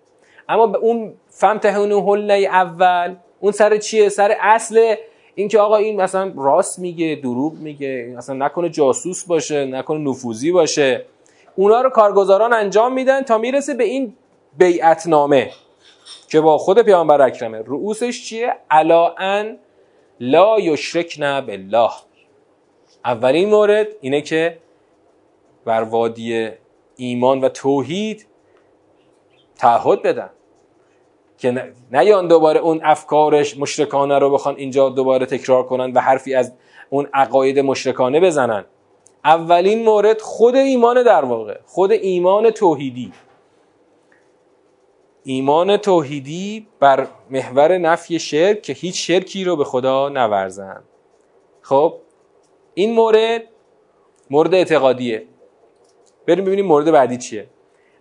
[0.49, 4.95] اما به اون فمتحون حله اول اون سر چیه؟ سر اصل
[5.41, 11.05] اینکه آقا این مثلا راست میگه دروغ میگه مثلا نکنه جاسوس باشه نکنه نفوذی باشه.
[11.57, 14.15] اونا رو کارگزاران انجام میدن تا می‌رسه به این
[14.59, 15.51] بیعتنامه
[16.29, 17.59] که با خود پیامبر اکرمه.
[17.59, 19.59] رؤوسش چیه؟ الا ان
[20.21, 21.91] لا یشرکن بالله.
[23.05, 24.59] اولین مورد اینه که
[25.65, 26.49] بر وادی
[26.97, 28.27] ایمان و توحید
[29.57, 30.31] تعهد بدن.
[31.41, 36.53] که نیان دوباره اون افکارش مشرکانه رو بخوان اینجا دوباره تکرار کنن و حرفی از
[36.91, 38.65] اون عقاید مشرکانه بزنن.
[39.25, 43.13] اولین مورد خود ایمان در واقع خود ایمان توحیدی.
[45.25, 50.83] ایمان توحیدی بر محور نفی شرک که هیچ شرکی رو به خدا نورزن.
[51.63, 51.95] خب
[52.75, 53.43] این مورد
[54.31, 55.27] مورد اعتقادیه.
[56.27, 57.47] بریم ببینیم مورد بعدی چیه.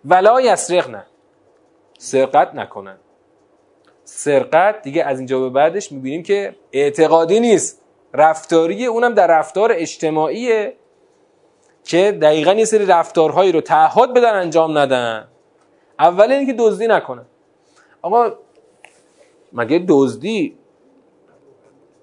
[0.04, 1.02] ولا یسرق
[1.98, 2.96] سرقت نکنن.
[4.12, 7.82] سرقت دیگه از اینجا به بعدش می‌بینیم که اعتقادی نیست.
[8.14, 10.76] رفتاریه اونم در رفتار اجتماعیه
[11.84, 15.28] که دقیقا یه سری رفتارهایی رو تعهد بدن انجام ندن.
[15.98, 17.24] اول اینکه دزدی نکنن.
[18.02, 18.32] آقا
[19.52, 20.56] مگه دزدی؟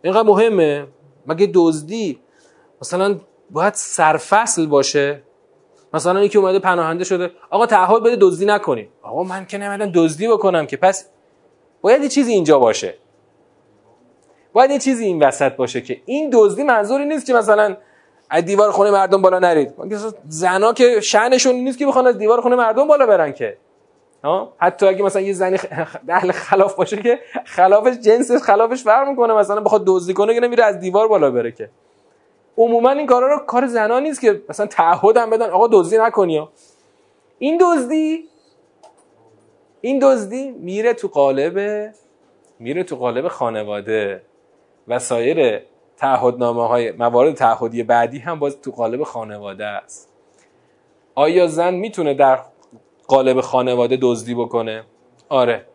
[0.01, 0.87] اینقدر مهمه؟
[1.27, 2.19] مگه دزدی
[2.81, 3.19] مثلا
[3.51, 5.21] باید سرفصل باشه؟
[5.93, 7.31] مثلا اینکه اومده پناهنده شده.
[7.49, 10.77] آقا تعهد بده دزدی نکنی آقا من که نمی‌دونم دزدی بکنم که.
[10.77, 11.09] پس
[11.87, 12.93] باید یه چیزی اینجا باشه.
[14.53, 17.77] باید یه چیزی این وسط باشه که این دزدی منظوری نیست که مثلا
[18.29, 19.73] از دیوار خونه مردم بالا نرید.
[20.27, 23.57] زنا که شأنشون نیست که بخوان از دیوار خونه مردم بالا برن که.
[24.57, 25.57] حتی اگه مثلا یه زنی
[26.09, 30.63] اهل خلاف باشه که خلافش جنسش خلافش فرق می‌کنه مثلا بخواد دزدی کنه که نمیره
[30.63, 31.69] از دیوار بالا بره که.
[32.57, 36.47] عموما این کارا رو کار زنا نیست که مثلا تعهد هم بدن آقا دزدی نکنی
[37.39, 38.23] این دزدی
[39.87, 41.59] این دزدی میره تو قالب
[42.59, 44.21] میره تو قالب خانواده
[44.87, 45.61] و سایر
[45.97, 50.09] تعهدنامه های موارد تعهدی بعدی هم باز تو قالب خانواده است.
[51.15, 52.39] آیا زن می‌تونه در
[53.07, 54.83] قالب خانواده دزدی بکنه؟
[55.29, 55.65] آره.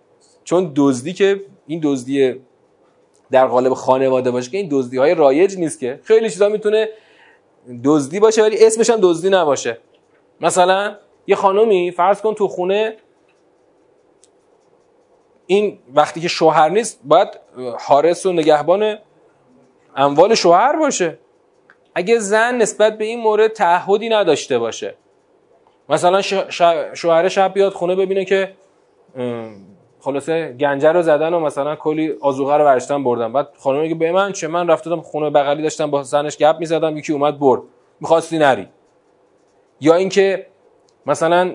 [0.44, 2.40] چون دزدی که این دزدی
[3.30, 6.00] در قالب خانواده باشه که این دزدی های رایج نیست که.
[6.02, 6.88] خیلی چیزا می‌تونه
[7.84, 9.78] دزدی باشه ولی اسمش هم دزدی نباشه.
[10.40, 10.96] مثلا
[11.26, 12.96] یه خانومی فرض کن تو خونه
[15.46, 17.28] این وقتی که شوهر نیست باید
[17.78, 18.98] حارس و نگهبان
[19.96, 21.18] اموال شوهر باشه.
[21.94, 24.94] اگه زن نسبت به این مورد تعهدی نداشته باشه.
[25.88, 26.22] مثلا
[26.94, 28.52] شوهر شب بیاد خونه ببینه که
[30.00, 33.32] خلاصه گنجه رو زدن و مثلا کلی آزوغه رو ورشتن بردن.
[33.32, 36.96] بعد خانم میگه به من چه؟ من رفتم خونه بغلی داشتم با زنش گپ می‌زدم
[36.96, 37.62] یکی اومد برد.
[38.00, 38.68] می‌خواستی نری.
[39.80, 40.46] یا اینکه
[41.06, 41.52] مثلا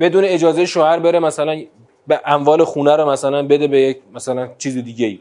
[0.00, 1.62] بدون اجازه شوهر بره مثلا
[2.06, 5.20] به اموال خونه رو مثلا بده به یک مثلا چیز دیگه ای.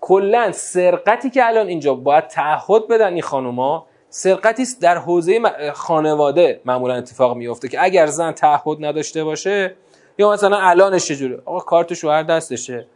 [0.00, 5.40] کلا سرقتی که الان اینجا باید تعهد بدن این خانوما سرقتی است در حوزه
[5.74, 9.74] خانواده معمولا اتفاق میفته که اگر زن تعهد نداشته باشه
[10.18, 12.86] یا مثلا الانش چجوره آقا کارت شوهر دستشه.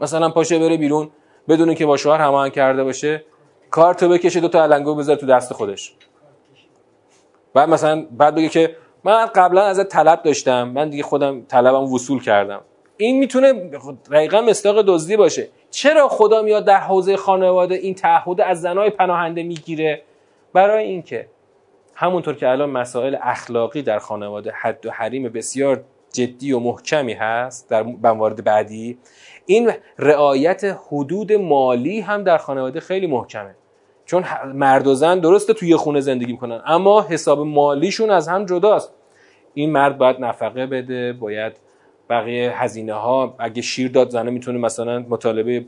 [0.00, 1.10] مثلا پاشه بره بیرون
[1.48, 3.24] بدون که با شوهر هماهنگ کرده باشه
[3.70, 5.94] کارتو بکشه دو تا علنگو بذاره تو دست خودش.
[7.54, 10.68] بعد مثلا بعد بگه که من قبلا ازت طلب داشتم.
[10.68, 12.60] من دیگه خودم طلبم وصول کردم.
[12.96, 13.52] این می‌تونه
[14.12, 15.48] دقیقا مصداق دزدی باشه.
[15.70, 20.02] چرا خدا میاد در حوزه خانواده این تعهد از زنای پناهنده می‌گیره؟
[20.52, 21.28] برای اینکه
[21.94, 27.70] همونطور که الان مسائل اخلاقی در خانواده حد و حریم بسیار جدی و محکمی هست
[27.70, 28.98] در موارد بعدی
[29.46, 33.54] این رعایت حدود مالی هم در خانواده خیلی محکمه.
[34.06, 38.94] چون مرد و زن درسته توی خونه زندگی می‌کنن اما حساب مالیشون از هم جداست.
[39.54, 41.52] این مرد باید نفقه بده باید
[42.10, 45.66] بقیه هزینه ها اگه شیر داد زنه می‌تونه مثلا مطالبه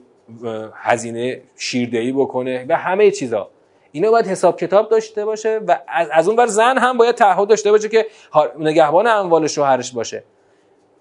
[0.75, 3.49] هزینه شیردهی بکنه و همه چیزا.
[3.93, 5.79] اینا باید حساب کتاب داشته باشه و
[6.13, 8.07] از اون بر زن هم باید تعهد داشته باشه که
[8.59, 10.25] نگهبان اموال شوهرش باشه.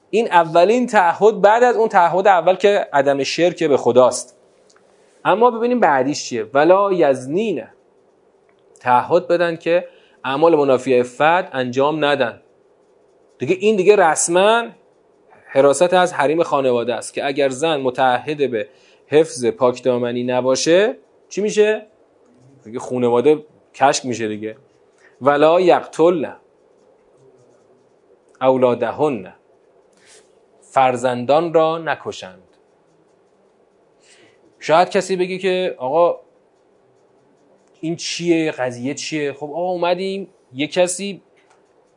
[0.10, 4.35] این اولین تعهد بعد از اون تعهد اول که عدم شرک به خداست.
[5.26, 6.44] اما ببینیم بعدیش چیه.
[6.54, 7.74] ولا یزنینه
[8.80, 9.88] تعهد بدن که
[10.24, 12.42] اعمال منافی فد انجام ندن.
[13.38, 14.64] دیگه این دیگه رسما
[15.48, 18.68] حراست از حریم خانواده است که اگر زن متعهد به
[19.08, 20.98] حفظ پاکدامنی نباشه
[21.30, 21.86] چی میشه؟
[22.64, 24.56] دیگه خانواده کشک میشه دیگه.
[25.22, 26.32] ولا یقتل
[28.42, 29.34] اولادهن.
[30.62, 32.45] فرزندان را نکشند
[34.66, 36.20] شاید کسی بگی که آقا
[37.82, 41.22] این چیه؟ قضیه چیه؟ خب آقا اومدیم یه کسی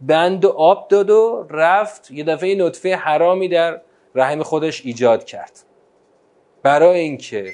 [0.00, 3.81] بند و آب داد و رفت یه دفعه نطفه حرامی در
[4.14, 5.61] رحم خودش ایجاد کرد.
[6.62, 7.52] برای اینکه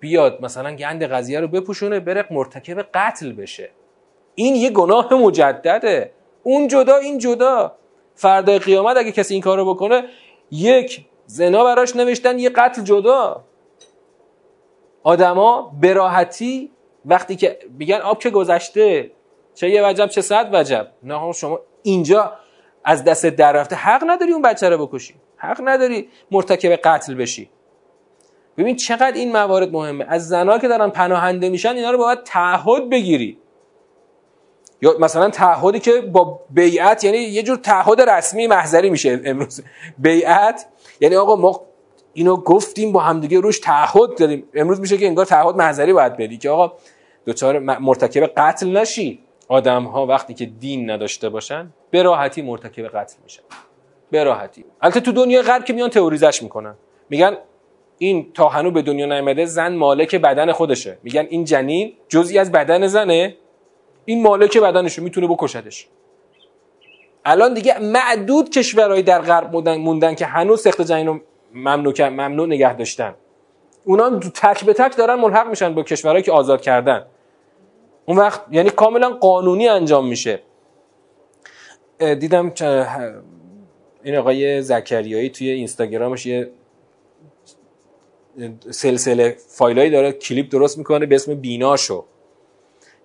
[0.00, 3.70] بیاد مثلا گند قضیه رو بپوشونه بره مرتکب قتل بشه.
[4.34, 6.10] این یه گناه مجدده.
[6.42, 7.74] اون جدا این جدا.
[8.14, 10.04] فردای قیامت اگه کسی این کار رو بکنه
[10.50, 13.44] یک زنا براش نوشتن یه قتل جدا.
[15.04, 16.70] آدما براحتی
[17.04, 19.10] وقتی که میگن آب که گذشته؟
[19.54, 20.88] چه یه وجب چه صد وجب.
[21.02, 22.32] نه شما اینجا
[22.84, 23.76] از دست در رفته.
[23.76, 25.14] حق نداری اون بچه رو بکشی.
[25.36, 27.50] حق نداری مرتکب قتل بشی.
[28.58, 30.06] ببین چقدر این موارد مهمه.
[30.08, 33.38] از زنها که دارن پناهنده میشن اینا رو باید تعهد بگیری.
[34.82, 39.62] یا مثلا تعهدی که با بیعت یعنی یه جور تعهد رسمی محضری میشه امروز.
[39.98, 40.66] بیعت
[41.00, 41.60] یعنی آقا ما
[42.14, 44.44] اینو گفتیم با همدیگه روش تعهد داریم.
[44.54, 46.72] امروز میشه که انگار تعهد محضری باید بدی که آقا
[47.26, 49.18] دوچار مرتکب قتل نشی.
[49.48, 53.42] آدم ها وقتی که دین نداشته باشن به راحتی مرتکب قتل میشن.
[54.10, 54.64] به راحتی.
[54.80, 56.74] البته تو دنیای غرب که میان تئوریزش می‌کنن.
[57.10, 57.36] میگن
[57.98, 60.98] این تا هنو به دنیا نیامده زن مالک بدن خودشه.
[61.02, 63.36] میگن این جنین جزئی از بدن زنه.
[64.04, 65.88] این مالک بدنشو می‌تونه بکشدش.
[67.24, 71.20] الان دیگه معدود کشورهای در غرب موندن, موندن که هنوز سخت جنین رو
[71.54, 73.14] ممنوع, ممنوع نگه داشتن.
[73.84, 77.06] اونا تک به تک دارن ملحق میشن با کشورهایی که آزاد کردن.
[78.06, 80.40] اون وقت یعنی کاملا قانونی انجام میشه.
[81.98, 82.52] دیدم
[84.02, 86.50] این آقای زکریایی توی اینستاگرامش یه
[88.70, 92.04] سلسله فایلایی داره کلیپ درست می‌کنه به اسم بیناشو.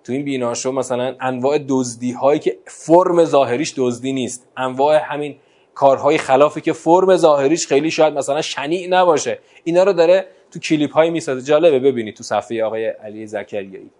[0.04, 4.48] تو این بیناشو مثلا انواع دزدی هایی که فرم ظاهریش دزدی نیست.
[4.56, 5.36] انواع همین
[5.74, 10.92] کارهای خلافی که فرم ظاهریش خیلی شاید مثلا شنیع نباشه اینا رو داره تو کلیپ
[10.92, 11.42] های می‌سازه.
[11.42, 13.90] جالبه ببینید تو صفحه آقای علی زکریایی.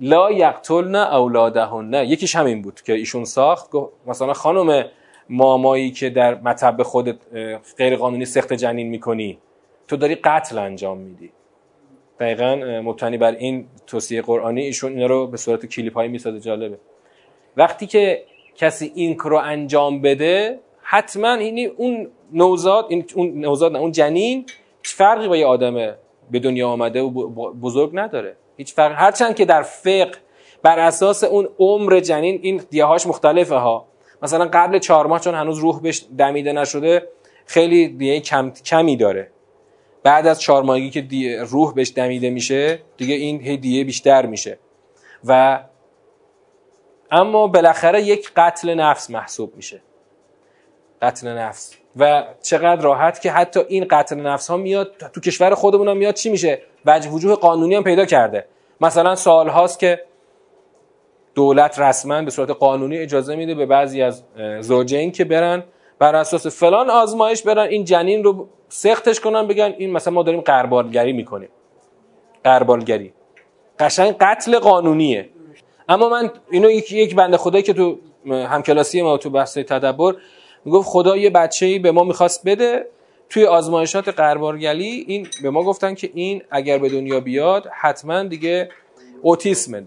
[0.00, 1.94] لا یقتلن اولادهن.
[1.94, 3.70] یکیش همین بود که ایشون ساخت.
[4.06, 4.84] مثلا خانم
[5.28, 7.16] مامایی که در مطب خودت
[7.78, 9.38] غیر قانونی سخت جنین می‌کنی
[9.88, 11.30] تو داری قتل انجام میدی.
[12.20, 16.40] دقیقا مبتنی بر این توصیه قرآنی ایشون اینا رو به صورت کلیپ هایی می‌سازه.
[16.40, 16.78] جالبه.
[17.56, 18.24] وقتی که
[18.60, 24.46] کسی این رو انجام بده حتما این اون نوزاد این اون نوزاد اون جنین
[24.82, 25.74] فرقی با یه آدم
[26.30, 27.10] به دنیا آمده و
[27.52, 28.36] بزرگ نداره.
[28.56, 30.10] هیچ فرق هرچند که در فقه
[30.62, 33.86] بر اساس اون عمر جنین این دیهاش مختلفه ها.
[34.22, 37.08] مثلا قبل چهار ماه چون هنوز روح بهش دمیده نشده
[37.46, 39.30] خیلی دیه کم، کمی داره.
[40.02, 41.06] بعد از چهار ماهگی که
[41.42, 44.58] روح بهش دمیده میشه دیگه این هی دیه بیشتر میشه.
[45.24, 45.60] و
[47.10, 49.82] اما بالاخره یک قتل نفس محسوب میشه.
[51.02, 51.74] قتل نفس.
[51.96, 56.14] و چقدر راحت که حتی این قتل نفس ها میاد تو کشور خودمون هم میاد
[56.14, 58.46] چی میشه؟ وجه وجوه قانونی هم پیدا کرده.
[58.80, 60.04] مثلا سال هاست که
[61.34, 64.22] دولت رسما به صورت قانونی اجازه میده به بعضی از
[64.60, 65.62] زوجین که برن
[65.98, 70.40] بر اساس فلان آزمایش برن این جنین رو سختش کنن بگن این مثلا ما داریم
[70.40, 71.48] قربالگری می‌کنیم.
[72.44, 73.12] قربالگری
[73.78, 75.28] قشنگ قتل قانونیه.
[75.90, 80.14] اما من اینو یک یک بنده خدایی که تو همکلاسی ما تو بحث تدبر
[80.64, 82.86] می‌گفت خدا یه بچه‌ای به ما می‌خواست بده.
[83.28, 88.68] توی آزمایشات قربالگری این به ما گفتن که این اگر به دنیا بیاد حتما دیگه
[89.22, 89.86] اوتیسم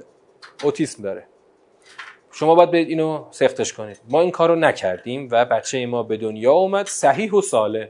[0.63, 1.27] اوتیسم داره.
[2.31, 3.99] شما باید به اینو سختش کنید.
[4.09, 7.89] ما این کارو نکردیم و بچه ما به دنیا اومد صحیح و ساله.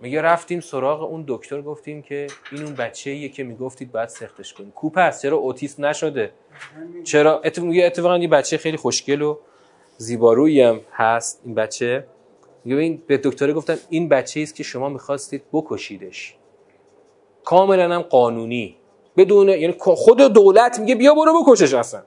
[0.00, 4.74] میگه رفتیم سراغ اون دکتر گفتیم که این اون بچه که می‌گفتید باید سختش کنید
[4.74, 6.32] کوپ هست چرا اوتیسم نشده؟
[7.04, 9.38] چرا؟ اتفاقا یه بچه خیلی خوشگل و
[9.96, 12.06] زیبارویی هم هست این بچه.
[12.64, 16.36] میگه این به دکتر گفتم این بچه است که شما می‌خواستید بکشیدش.
[17.44, 18.76] کاملا هم قانونی.
[19.16, 22.02] بدون یعنی خود دولت میگه بیا برو بکشش اصلا.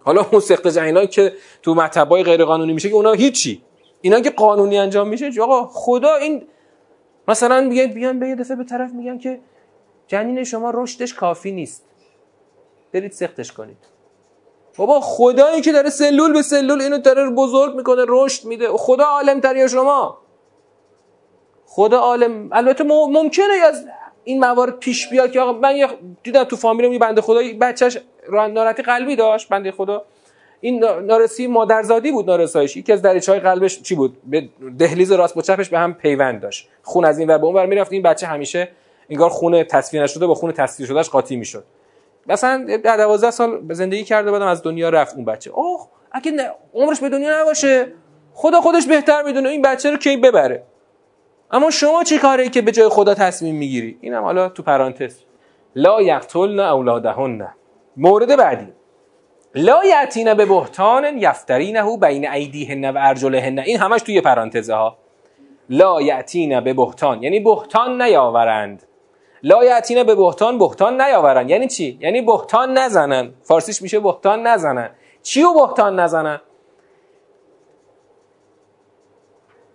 [0.00, 1.32] حالا اون سخت جنینایی که
[1.62, 3.62] تو مطبای غیر قانونی میشه که اونا هیچی.
[4.00, 6.46] اینا که قانونی انجام میشه آقا خدا این
[7.28, 9.40] مثلا میگه بیان به یه دفعه به طرف میگن که
[10.06, 11.84] جنین شما رشدش کافی نیست.
[12.92, 13.76] برید سختش کنید.
[14.80, 18.68] بابا خدایی که داره سلول به سلول اینو داره بزرگ می‌کنه رشد میده.
[18.68, 20.18] خدا عالم تر شما؟
[21.66, 22.48] خدا عالم.
[22.52, 23.84] البته ممکنه از
[24.24, 25.88] این موارد پیش بیاد که آقا من
[26.22, 27.98] دیدم تو فامیلم یه بنده خدایی بچهش
[28.30, 30.04] ناراحتی قلبی داشت بنده خدا.
[30.60, 32.76] این نارسی مادرزادی بود نارسایش.
[32.76, 36.40] یکی از دریچه های قلبش چی بود؟ به دهلیز راست با چپش به هم پیوند
[36.40, 36.68] داشت.
[36.82, 37.92] خون از این ور به اون ور می‌رفت.
[37.92, 38.68] این بچه همیشه
[39.10, 41.64] انگار خون تصفیه نشده با خون تصفیه شدهش قاطی می‌شد.
[42.26, 45.50] مثلا در 12 سال زندگی کرده بعدم از دنیا رفت اون بچه.
[45.50, 47.92] اوه اگه عمرش به دنیا نباشه.
[48.34, 50.62] خدا خودش بهتر می‌دونه این بچه رو کی ببره.
[51.50, 55.18] اما شما چی کاری که به جای خدا تصمیم می‌گیری؟ اینم حالا تو پرانتز.
[55.76, 57.48] لا یقتلن اولادهن.
[57.96, 58.72] مورد بعدی.
[59.54, 63.58] لا یعتین به بهتان یفترینه بین ایدیهن و ارجلهن.
[63.58, 64.98] این همش توی پرانتزه ها
[65.70, 67.22] لا یعتین به بهتان.
[67.22, 68.82] یعنی بهتان نیاورند.
[69.42, 73.30] لا یعتین به بهتان بهتان نیاورند یعنی چی؟ یعنی بهتان نزنن.
[73.42, 74.90] فارسیش میشه بهتان نزنن.
[75.22, 76.40] چی و بهتان نزنن؟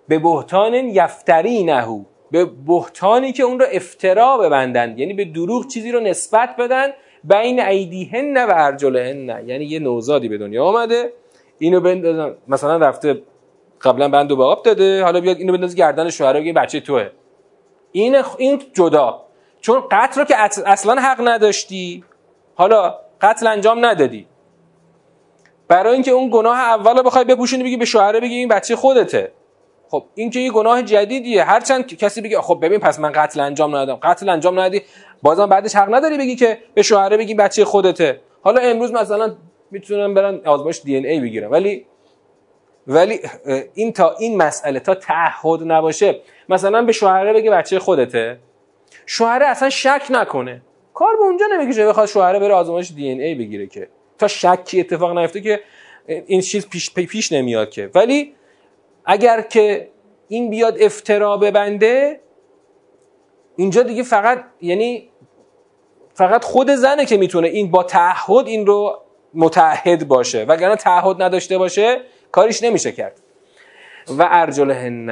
[0.07, 5.99] به بهتان یفترینه به بهتانی که اون رو افترا ببندند یعنی به دروغ چیزی رو
[5.99, 6.87] نسبت بدن.
[7.23, 9.47] بین ایدیهن و ارجلهن.
[9.47, 11.13] یعنی یه نوزادی به دنیا آمده.
[11.59, 12.35] اینو بندازن.
[12.47, 13.21] مثلا رفته
[13.81, 15.03] قبلا بندو به آب داده.
[15.03, 17.09] حالا بیاد اینو بنداز گردن شوهر بچه توه.
[17.91, 19.24] این این جدا.
[19.65, 22.03] چون قتل رو که اصلا حق نداشتی
[22.55, 24.27] حالا قتل انجام ندادی.
[25.67, 29.31] برای اینکه اون گناه اول رو بخوای بپوشونی بگی به شوهره بگی این بچه خودته.
[29.89, 31.43] خب این که یه گناه جدیدیه.
[31.43, 33.99] هرچند کسی بگه خب ببین پس من قتل انجام ندادم.
[34.03, 34.81] قتل انجام ندادی
[35.21, 38.21] بازم بعدش حق نداری بگی که به شوهره بگی بچه خودته.
[38.41, 39.35] حالا امروز مثلا
[39.71, 41.85] می‌تونن برن آزمایش دی ای بگیرن ولی
[42.87, 43.19] ولی
[43.73, 48.39] این تا این مسئله تا تعهد نباشه مثلا به شوهره بگه بچه خودته.
[49.05, 50.61] شوهره اصلا شک نکنه.
[50.93, 53.89] کار به اونجا نمیگه بخواد شوهره بره آزمایش دی ای بگیره که.
[54.17, 55.59] تا شکی اتفاق نیفته که
[56.07, 57.91] این چیز پیش پیش نمیاد که.
[57.95, 58.35] ولی
[59.05, 59.89] اگر که
[60.27, 62.19] این بیاد افترا ببنده
[63.55, 65.09] اینجا دیگه فقط یعنی
[66.13, 69.01] فقط خود زنه که می‌تونه این با تعهد این رو
[69.33, 70.43] متعهد باشه.
[70.43, 73.21] وگرنه تعهد نداشته باشه کاریش نمیشه کرد.
[74.07, 75.09] و ارجلهن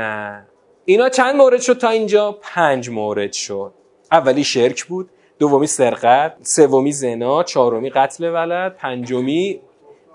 [0.86, 3.74] اینا چند مورد شد تا اینجا؟ پنج مورد شد.
[4.12, 5.10] اولی شرک بود
[5.40, 9.60] دومی سرقت سومی زنا چهارمی قتل ولد پنجمی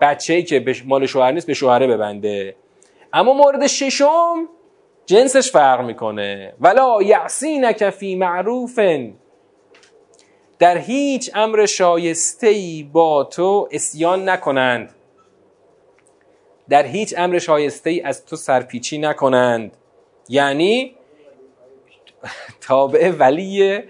[0.01, 2.57] بچه‌ای که مال شوهر نیست به شوهره ببنده.
[3.12, 4.49] اما مورد ششم
[5.07, 6.55] جنسش فرق می‌کنه.
[6.61, 8.81] ولا یعصینک فی معروف
[10.59, 14.95] در هیچ امر شایسته ای با تو اسیان نکنند.
[16.69, 19.77] در هیچ امر شایسته ای از تو سرپیچی نکنند.
[20.29, 20.95] یعنی
[22.61, 23.83] تابع ولی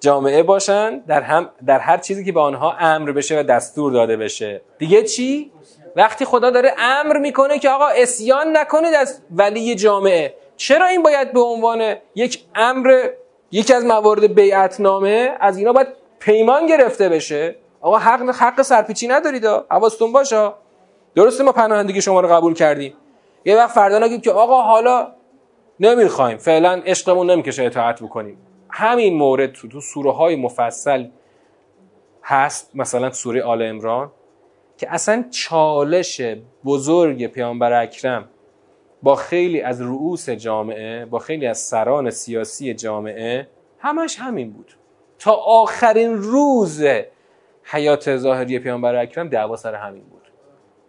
[0.00, 4.16] جامعه باشن در, هم در هر چیزی که به آنها امر بشه و دستور داده
[4.16, 4.62] بشه.
[4.78, 5.52] دیگه چی؟
[5.96, 10.34] وقتی خدا داره امر می‌کنه که آقا اسیان نکنید از ولی جامعه.
[10.56, 13.08] چرا این باید به عنوان یک امر
[13.50, 15.88] یکی از موارد بیعت نامه از اینا باید
[16.18, 20.52] پیمان گرفته بشه؟ آقا حق حق سرپیچی ندارید حواستون باشه
[21.14, 22.94] درسته ما پناهندگی شما رو قبول کردیم.
[23.44, 25.08] یه وقت فردا نگید که آقا حالا
[25.80, 26.36] نمی‌خوایم.
[26.38, 28.38] فعلا عشقمون نمی‌کشه اطاعت بکنیم.
[28.70, 31.06] همین مورد تو تو سوره های مفصل
[32.22, 34.10] هست مثلا سوره آل امران
[34.76, 36.20] که اصلا چالش
[36.64, 38.28] بزرگ پیامبر اکرم
[39.02, 44.72] با خیلی از رؤوس جامعه با خیلی از سران سیاسی جامعه همش همین بود.
[45.18, 46.84] تا آخرین روز
[47.64, 50.28] حیات ظاهری پیامبر اکرم دعوا سر همین بود.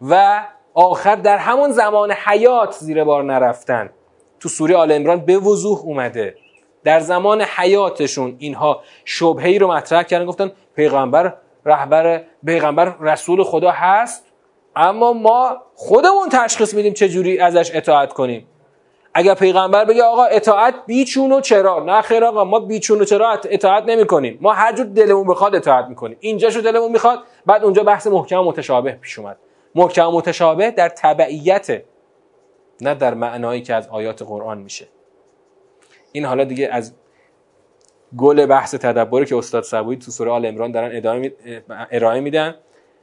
[0.09, 3.89] و آخر در همون زمان حیات زیر بار نرفتن.
[4.41, 6.35] تو سوره آل عمران به وضوح اومده.
[6.83, 11.33] در زمان حیاتشون اینها شبهی رو مطرح کردن گفتن پیغمبر
[11.65, 14.25] رهبر پیغمبر رسول خدا هست
[14.75, 18.47] اما ما خودمون تشخیص میدیم چه جوری ازش اطاعت کنیم.
[19.13, 23.31] اگر پیغمبر بگه آقا اطاعت بیچون و چرا؟ نه خیر آقا ما بیچون و چرا
[23.31, 26.17] اطاعت نمی کنیم ما هر جور دلمون بخواد اطاعت می‌کنیم.
[26.19, 27.19] اینجا شو دلمون می‌خواد.
[27.45, 29.37] بعد اونجا بحث محکم متشابه پیش اومد.
[29.75, 31.83] محکم متشابه در تبعیت
[32.81, 34.87] نه در معنایی که از آیات قرآن میشه.
[36.11, 36.93] این حالا دیگه از
[38.17, 41.31] گل بحث تدبری که استاد صبوی تو سوره آل عمران دارن
[41.91, 42.55] ارائه میدن.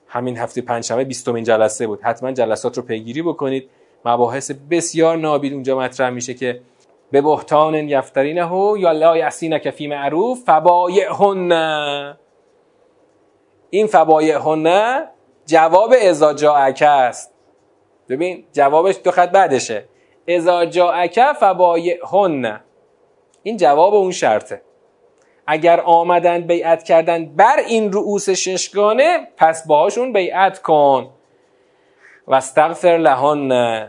[0.07, 2.01] همین هفته پنجشنبه 20 جلسه بود.
[2.03, 3.71] حتما جلسات رو پیگیری بکنید.
[4.05, 6.61] مباحث بسیار نابید اونجا مطرح میشه که
[7.11, 11.53] به بهتان یفترینه یا لا یسینک فی معروف فبایعهن.
[13.71, 15.07] این فبایعهن
[15.47, 17.38] جواب ازا جاءک است.
[18.09, 19.85] ببین جوابش دو خط بعدشه.
[20.29, 22.61] ازا جاءک فبایعهن.
[23.43, 24.63] این جواب اون شرطه.
[25.47, 31.11] اگر آمدن بیعت کردن بر این رؤوس ششگانه پس باهاشون بیعت کن.
[32.27, 33.89] و استغفر لهن.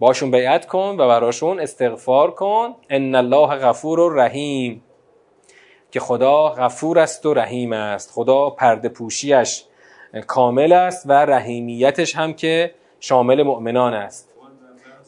[0.00, 2.74] باشون بیعت کن و براشون استغفار کن.
[2.90, 4.84] ان الله غفور و رحیم
[5.90, 8.10] که خدا غفور است و رحیم است.
[8.14, 9.64] خدا پرده پوشیش
[10.26, 14.34] کامل است و رحیمیتش هم که شامل مؤمنان است.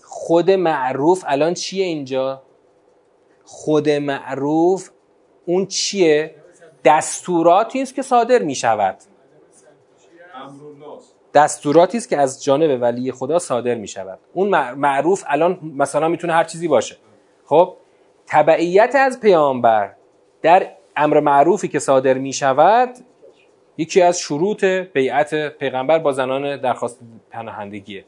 [0.04, 2.42] خود معروف الان چیه اینجا؟
[3.44, 4.90] خود معروف
[5.46, 6.34] اون چیه؟
[6.84, 8.96] دستوراتی است که صادر می شود
[11.34, 16.32] دستوراتی است که از جانب ولی خدا صادر می شود اون معروف الان مثلا می‌تونه
[16.32, 16.96] هر چیزی باشه.
[17.46, 17.76] خب؟
[18.26, 19.92] تبعیت از پیامبر
[20.42, 22.88] در امر معروفی که صادر می شود
[23.78, 27.00] یکی از شروط بیعت پیغمبر با زنان درخواست
[27.30, 28.04] پناهندگیه.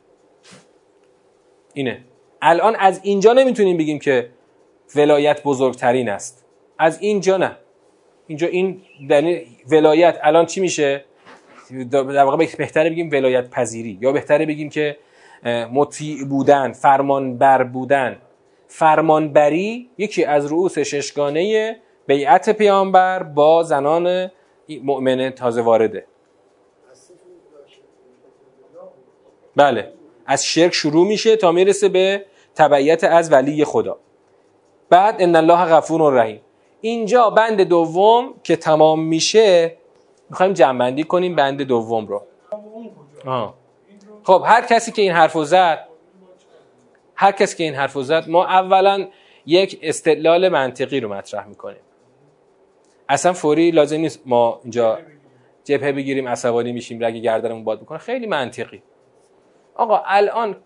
[1.75, 2.05] اینه.
[2.43, 4.29] الان از اینجا نمی‌تونیم بگیم که
[4.97, 6.47] ولایت بزرگترین است.
[6.79, 7.57] از اینجا نه.
[8.27, 11.05] اینجا این دلیل ولایت الان چی میشه؟
[11.91, 13.99] در واقع بهتره بگیم ولایت پذیری.
[14.01, 14.97] یا بهتره بگیم که
[15.73, 18.19] مطیع بودن فرمانبر بودن.
[18.67, 24.31] فرمانبری یکی از رؤوس ششگانه بیعت پیامبر با زنان
[24.69, 26.07] مؤمن تازه وارده.
[29.57, 29.93] بله.
[30.27, 33.99] از شرک شروع میشه تا می‌رسه به تبعیت از ولی خدا.
[34.91, 36.41] بعد ان الله غفور رحیم.
[36.81, 39.77] اینجا بند دوم که تمام میشه
[40.31, 42.23] می‌خوایم جنبندی کنیم بند دوم رو.
[43.27, 43.55] آه.
[44.23, 45.89] خب هر کسی که این حرفو زد
[47.15, 49.09] هر کسی که این حرفو زد ما اولا
[49.47, 51.81] یک استدلال منطقی رو مطرح می‌کنیم.
[53.13, 54.99] اصلا فوری لازم نیست ما اینجا
[55.65, 58.83] جبهه بگیریم عصبانی میشیم رگ گردنمون باد بکنه خیلی منطقی.
[59.75, 60.57] آقا الان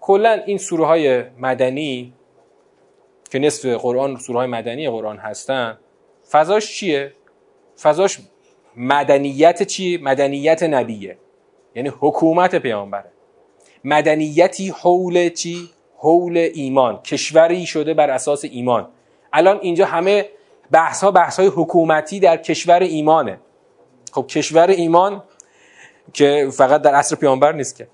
[0.00, 2.12] کلا این سوره های مدنی
[3.30, 5.78] که نصف قرآن سوره های مدنی قرآن هستن
[6.30, 7.12] فضاش چیه؟
[7.82, 8.18] فضاش
[8.76, 11.18] مدنیت چیه مدنیت نبیه.
[11.74, 13.12] یعنی حکومت پیامبره.
[13.84, 17.02] مدنیتی حول چی؟ حول ایمان.
[17.02, 18.88] کشوری شده بر اساس ایمان.
[19.32, 20.28] الان اینجا همه
[20.72, 23.40] بحث ها بحث های حکومتی در کشور ایمانه.
[24.12, 25.22] خب کشور ایمان
[26.12, 27.88] که فقط در عصر پیامبر نیست که.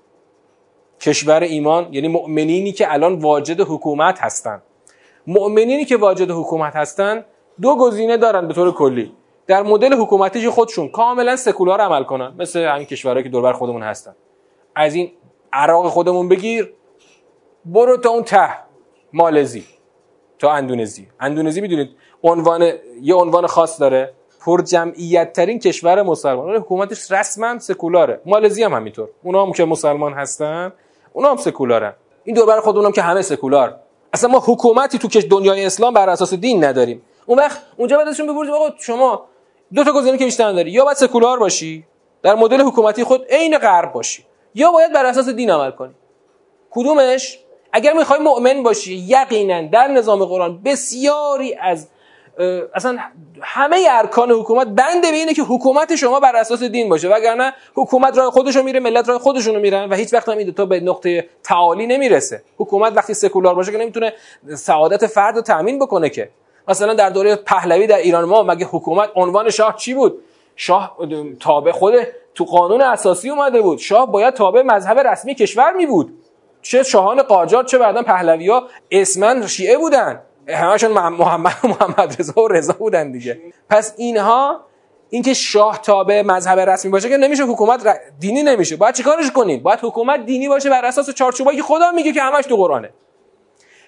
[1.01, 4.61] کشور ایمان یعنی مؤمنینی که الان واجد حکومت هستن.
[5.27, 7.25] مؤمنینی که واجد حکومت هستن
[7.61, 9.11] دو گزینه دارن به طور کلی.
[9.47, 12.33] در مدل حکومتی خودشون کاملا سکولار عمل کنن.
[12.39, 14.15] مثل همین کشورهایی که دوربر خودمون هستن.
[14.75, 15.11] از این
[15.53, 16.73] عراق خودمون بگیر
[17.65, 18.49] برو تا اون ته
[19.13, 19.63] مالزی
[20.39, 21.07] تا اندونزی.
[21.19, 21.89] اندونزی می‌دونید
[22.23, 24.13] عنوان یه عنوان خاص داره.
[24.45, 26.55] پر جمعیت ترین کشور مسلمان.
[26.55, 28.21] حکومتش رسما سکولاره.
[28.25, 29.09] مالزی هم همینطور.
[29.23, 30.73] اونا هم که مسلمان هستن
[31.13, 31.93] اونا هم سکولارن.
[32.23, 33.75] این دور بر خودمون هم که همه سکولار.
[34.13, 37.01] اصلا ما حکومتی تو دنیای اسلام بر اساس دین نداریم.
[37.25, 39.25] اون وقت اونجا بعدشون بپرسید آقا شما
[39.73, 41.85] دو تا گزینه که بیشتر داری یا باید سکولار باشی
[42.23, 45.93] در مدل حکومتی خود عین غرب باشی یا باید بر اساس دین عمل کنی.
[46.71, 47.39] کدومش؟
[47.73, 51.87] اگر می‌خوای مؤمن باشی یقینا در نظام قرآن بسیاری از
[52.73, 52.97] اصلا
[53.41, 58.17] همه ارکان حکومت بنده به اینه که حکومت شما بر اساس دین باشه وگرنه حکومت
[58.17, 61.29] راه خودشو میره ملت راه خودشونو میرن و هیچ وقت هم این تا به نقطه
[61.43, 62.43] تعالی نمی‌رسه.
[62.57, 64.13] حکومت وقتی سکولار باشه که نمی‌تونه
[64.55, 66.29] سعادت فرد رو تامین بکنه که.
[66.67, 70.21] مثلا در دوره پهلوی در ایران ما مگه حکومت عنوان شاه چی بود؟
[70.55, 70.97] شاه
[71.39, 71.93] تابع خود
[72.35, 73.77] تو قانون اساسی اومده بود.
[73.77, 76.13] شاه باید تابع مذهب رسمی کشور می بود.
[76.61, 80.21] چه شاهان قاجار چه بعدا پهلوی ها اسمن شیعه بودن.
[80.49, 83.41] همشون محمد محمد رضا و رضا بودن دیگه.
[83.69, 84.61] پس اینها
[85.09, 88.75] اینکه شاه تابع مذهب رسمی باشه که نمیشه حکومت دینی نمیشه.
[88.75, 92.45] باید چیکارش کنید باید حکومت دینی باشه بر اساس چارچوبایی که خدا میگه که همش
[92.45, 92.89] تو قرآنه.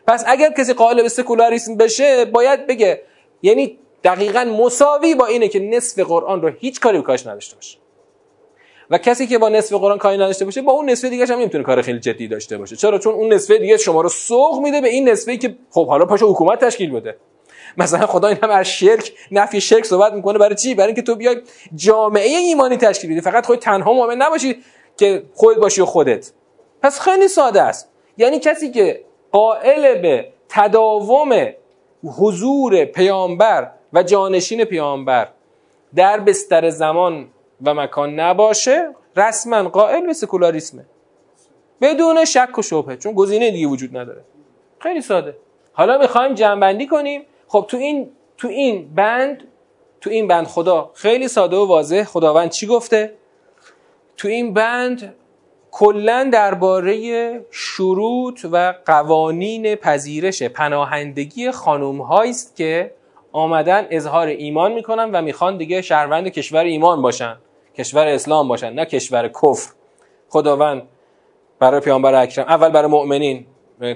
[0.07, 3.01] پس اگر کسی قائل به سکولاریسم بشه باید بگه
[3.41, 7.77] یعنی دقیقا مساوی با اینه که نصف قرآن رو هیچ کاری بکاش نداشته باشه.
[8.89, 11.63] و کسی که با نصف قرآن کاری نداشته باشه با اون نصف دیگه هم نمی‌تونه
[11.63, 12.75] کار خیلی جدی داشته باشه.
[12.75, 16.05] چرا؟ چون اون نصف دیگه شما رو سوق میده به این نصفی که خب حالا
[16.05, 17.17] پاشو حکومت تشکیل بده.
[17.77, 20.39] مثلا خدا این هم از شرک نفی شرک صحبت می‌کنه.
[20.39, 21.41] برای چی؟ برای اینکه تو بیای
[21.75, 23.21] جامعه ایمانی تشکیل بدی.
[23.21, 24.57] فقط خود تنها مؤمن نباشی
[24.97, 26.31] که خودت باشی و خودت.
[26.81, 27.91] پس خیلی ساده است.
[28.17, 31.47] یعنی کسی که قائل به تداوم
[32.19, 35.27] حضور پیامبر و جانشین پیامبر
[35.95, 37.27] در بستر زمان
[37.65, 40.85] و مکان نباشه رسما قائل به سکولاریسمه.
[41.81, 44.21] بدون شک و شبهه چون گزینه دیگه وجود نداره.
[44.79, 45.37] خیلی ساده.
[45.73, 47.21] حالا می‌خوایم جنبندی کنیم.
[47.47, 49.43] خب تو این تو این بند
[50.01, 52.03] تو این بند خدا خیلی ساده و واضح.
[52.03, 53.13] خداوند چی گفته؟
[54.17, 55.15] تو این بند
[55.71, 62.91] کلا درباره شروط و قوانین پذیرش پناهندگی خانوم است که
[63.31, 67.37] آمدن اظهار ایمان می‌کنن و می‌خوان دیگه شهروند کشور ایمان باشن.
[67.77, 69.71] کشور اسلام باشن نه کشور کفر.
[70.29, 70.81] خداوند
[71.59, 73.45] برای پیامبر اکرم اول برای مؤمنین.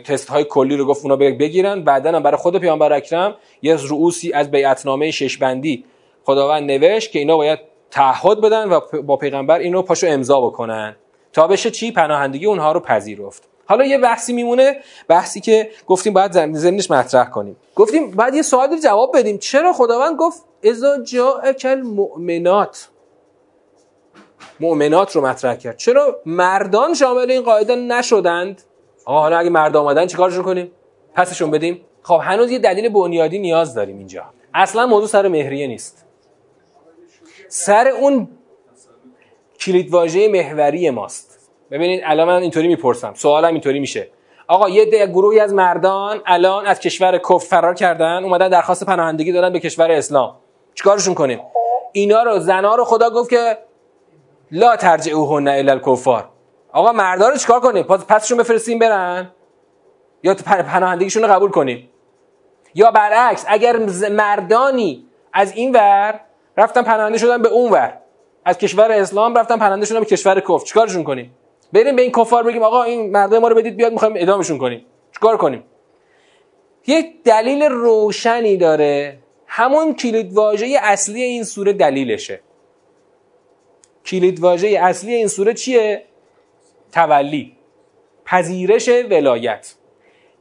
[0.06, 4.52] تست های کلی رو گفت اونا بگیرن بعدا برای خود پیامبر اکرم یه رؤوسی از
[4.52, 5.86] بیعتنامه شش بندی
[6.24, 7.60] خداوند نوشت که اینا باید
[7.92, 10.96] تعهد بدن و با پیغمبر اینو پاشو امضا بکنن.
[11.34, 13.44] تا بشه چی؟ پناهندگی اونها رو پذیرفت.
[13.66, 14.76] حالا یه بحثی میمونه
[15.08, 17.56] بحثی که گفتیم باید زمینش مطرح کنیم.
[17.76, 19.38] گفتیم بعد یه سوالی جواب بدیم.
[19.38, 22.90] چرا خداوند گفت اذا جاءک المؤمنات؟
[24.62, 25.78] مؤمنات رو مطرح کرد.
[25.78, 28.62] چرا مردان شامل این قاعده نشدند؟
[29.06, 30.72] آقا حالا اگه مرد آمدن چیکارشون کنیم؟
[31.16, 34.24] پسشون بدیم؟ خب هنوز یه دلیل بنیادی نیاز داریم اینجا.
[34.54, 36.06] اصلا موضوع سر مهریه نیست.
[37.48, 38.28] سر اون
[39.60, 41.50] کلید واژه محوری ماست.
[41.72, 43.14] ببینید الان من اینطوری می‌پرسم.
[43.14, 44.08] سوالم اینطوری میشه.
[44.48, 49.54] آقا یه گروهی از مردان الان از کشور کفر فرار کردن اومدن درخواست پناهندگی دادن
[49.54, 50.36] به کشور اسلام.
[50.76, 51.40] چیکارشون کنیم؟
[51.92, 53.58] اینا رو زنا رو خدا گفت که
[54.52, 56.30] لا ترجعوهن الی الکفار.
[56.72, 59.32] آقا مردا رو چیکار کنیم؟ پسشون بفرستیم برن؟
[60.24, 61.90] یا پناهندگیشون رو قبول کنیم؟
[62.76, 63.78] یا برعکس اگر
[64.12, 66.20] مردانی از این ور
[66.58, 67.98] رفتن پناهنده شدن به اون ور
[68.46, 71.34] از کشور اسلام رفتن پناهنده شدن به کشور کفر چیکارشون کنیم؟
[71.74, 74.86] بریم به این کفار بگیم آقا این مرده ما رو بدید بیاد می‌خوایم ادامشون کنیم.
[75.14, 75.64] چیکار کنیم؟
[76.88, 79.18] یک دلیل روشنی داره.
[79.48, 82.42] همون کلید واژه اصلی این سوره دلیلشه.
[84.06, 86.04] کلید واژه اصلی این سوره چیه؟
[86.92, 87.56] تولی.
[88.26, 89.74] پذیرش ولایت.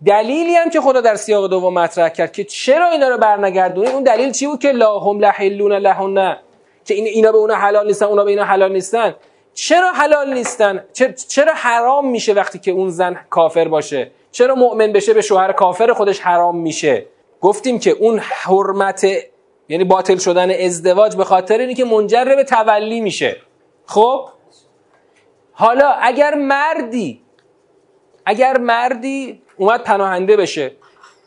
[0.06, 4.02] دلیلی هم که خدا در سیاق دوم مطرح کرد که چرا اینا رو برنگردونه اون
[4.02, 6.36] دلیل چی بود که لا هم لحلون لهن؟
[6.84, 9.14] که این اینا به اونا حلال نیستن اونا به اینا حلال نیستن.
[9.54, 10.84] چرا حلال نیستن؟
[11.28, 15.92] چرا حرام میشه وقتی که اون زن کافر باشه؟ چرا مؤمن بشه به شوهر کافر
[15.92, 17.06] خودش حرام میشه؟
[17.40, 19.06] گفتیم که اون حرمت
[19.68, 23.36] یعنی باطل شدن ازدواج به خاطر اینی که منجر به تولی میشه.
[23.90, 24.28] خب؟
[25.52, 27.22] حالا اگر مردی
[28.26, 30.72] اگر مردی اومد پناهنده بشه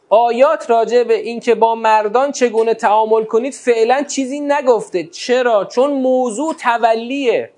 [0.09, 5.03] آیات راجع به اینکه با مردان چگونه تعامل کنید فعلا چیزی نگفته.
[5.03, 7.51] چرا؟ چون موضوع تولیه.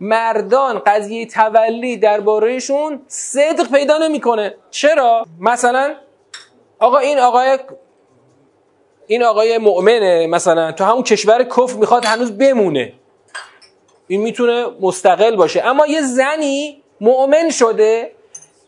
[0.00, 4.54] مردان قضیه تولی دربارهشون صدق پیدا نمی‌کنه.
[4.70, 5.94] چرا؟ مثلا
[6.78, 7.58] آقا این آقای
[9.06, 12.92] این آقای مؤمنه مثلا تو همون کشور کفر می‌خواد هنوز بمونه.
[14.08, 15.64] این می‌تونه مستقل باشه.
[15.64, 18.12] اما یه زنی مؤمن شده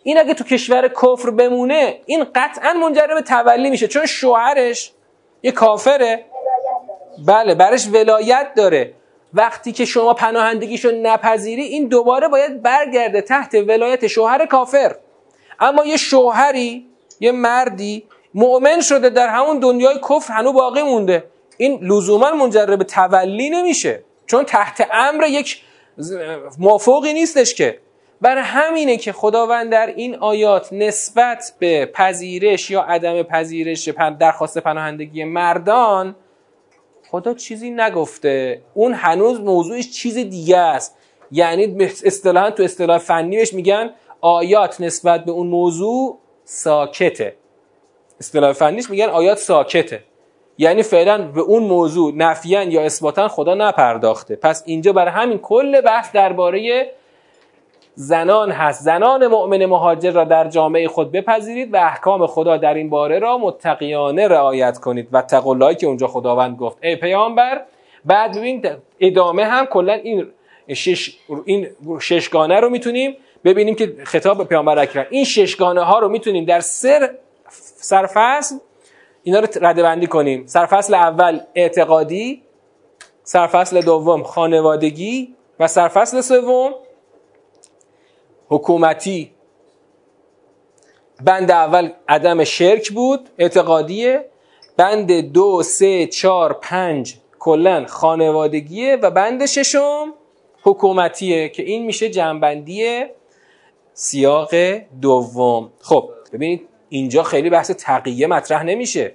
[0.02, 3.88] این اگه تو کشور کفر بمونه این قطعا منجر به تولی میشه.
[3.88, 4.92] چون شوهرش
[5.42, 6.24] یه کافره.
[7.26, 8.92] بله برش ولایت داره.
[9.34, 14.96] وقتی که شما پناهندگیشو نپذیری این دوباره باید برگرده تحت ولایت شوهر کافر.
[15.60, 16.86] اما یه شوهری
[17.20, 21.24] یه مردی مؤمن شده در همون دنیای کفر هنو باقی مونده.
[21.56, 24.04] این لزوما منجر به تولی نمیشه.
[24.30, 25.62] چون تحت امر یک
[26.58, 27.78] موافقی نیستش که.
[28.20, 35.24] بر همینه که خداوند در این آیات نسبت به پذیرش یا عدم پذیرش درخواست پناهندگی
[35.24, 36.16] مردان
[37.10, 38.62] خدا چیزی نگفته.
[38.74, 40.96] اون هنوز موضوعش چیز دیگه است.
[41.32, 47.36] یعنی اصطلاحا تو اصطلاح فنی بهش میگن آیات نسبت به اون موضوع ساکته.
[48.20, 50.02] اصطلاح فنیش میگن آیات ساکته.
[50.60, 54.36] یعنی فعلا به اون موضوع نفیان یا اثباتا خدا نپرداخته.
[54.36, 56.86] پس اینجا برای همین کل بحث درباره
[57.94, 58.82] زنان هست.
[58.82, 63.38] زنان مؤمن مهاجر را در جامعه خود بپذیرید و احکام خدا در این باره را
[63.38, 66.78] متقیانه رعایت کنید و تقلایی که اونجا خداوند گفت.
[66.82, 67.62] ای پیامبر
[68.04, 68.66] بعد ببین
[69.00, 70.26] ادامه هم کلا این
[70.74, 71.68] شش این
[72.00, 75.06] ششگانه رو می‌تونیم ببینیم که خطاب به پیامبر اکرم.
[75.10, 77.10] این ششگانه ها رو می‌تونیم در سر
[77.80, 78.56] سرفصل
[79.22, 80.46] اینا رو رده بندی کنیم.
[80.46, 82.42] سرفصل اول اعتقادی
[83.22, 86.74] سرفصل دوم خانوادگی و سرفصل سوم
[88.48, 89.30] حکومتی.
[91.24, 94.24] بند اول عدم شرک بود اعتقادیه.
[94.76, 100.14] بند دو سه چار پنج کلا خانوادگیه و بند ششم
[100.62, 103.04] حکومتیه که این میشه جنبندی
[103.94, 104.50] سیاق
[105.02, 105.72] دوم.
[105.80, 109.14] خب ببینید اینجا خیلی بحث تقیه مطرح نمیشه.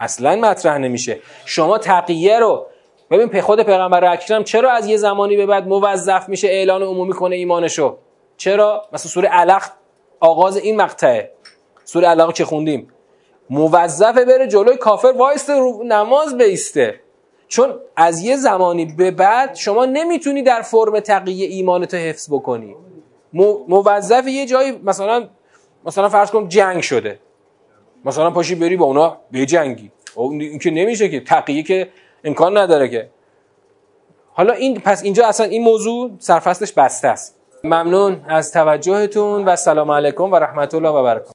[0.00, 1.18] اصلا مطرح نمیشه.
[1.44, 2.66] شما تقیه رو
[3.10, 7.36] ببین خود پیغمبر اکرم چرا از یه زمانی به بعد موظف میشه اعلان عمومی کنه
[7.36, 7.96] ایمانشو؟
[8.36, 9.62] چرا؟ مثلا سوره علق
[10.20, 11.32] آغاز این مقطعه.
[11.84, 12.88] سوره علق که خوندیم.
[13.50, 17.00] موظفه بره جلوی کافر وایسته رو نماز بیسته.
[17.48, 22.76] چون از یه زمانی به بعد شما نمی‌تونی در فرم تقیه ایمانتو حفظ بکنی.
[23.68, 25.28] موظف یه جایی مثلا
[25.84, 27.18] مثلا فرض کن جنگ شده.
[28.04, 29.92] مثلا پاشی بری با اونا به جنگی.
[30.16, 31.88] این که نمیشه که تقیه که
[32.24, 33.10] امکان نداره که.
[34.32, 37.36] حالا این پس اینجا اصلا این موضوع سرفصلش بسته است.
[37.64, 41.28] ممنون از توجهتون و سلام علیکم و رحمت الله و برکاته.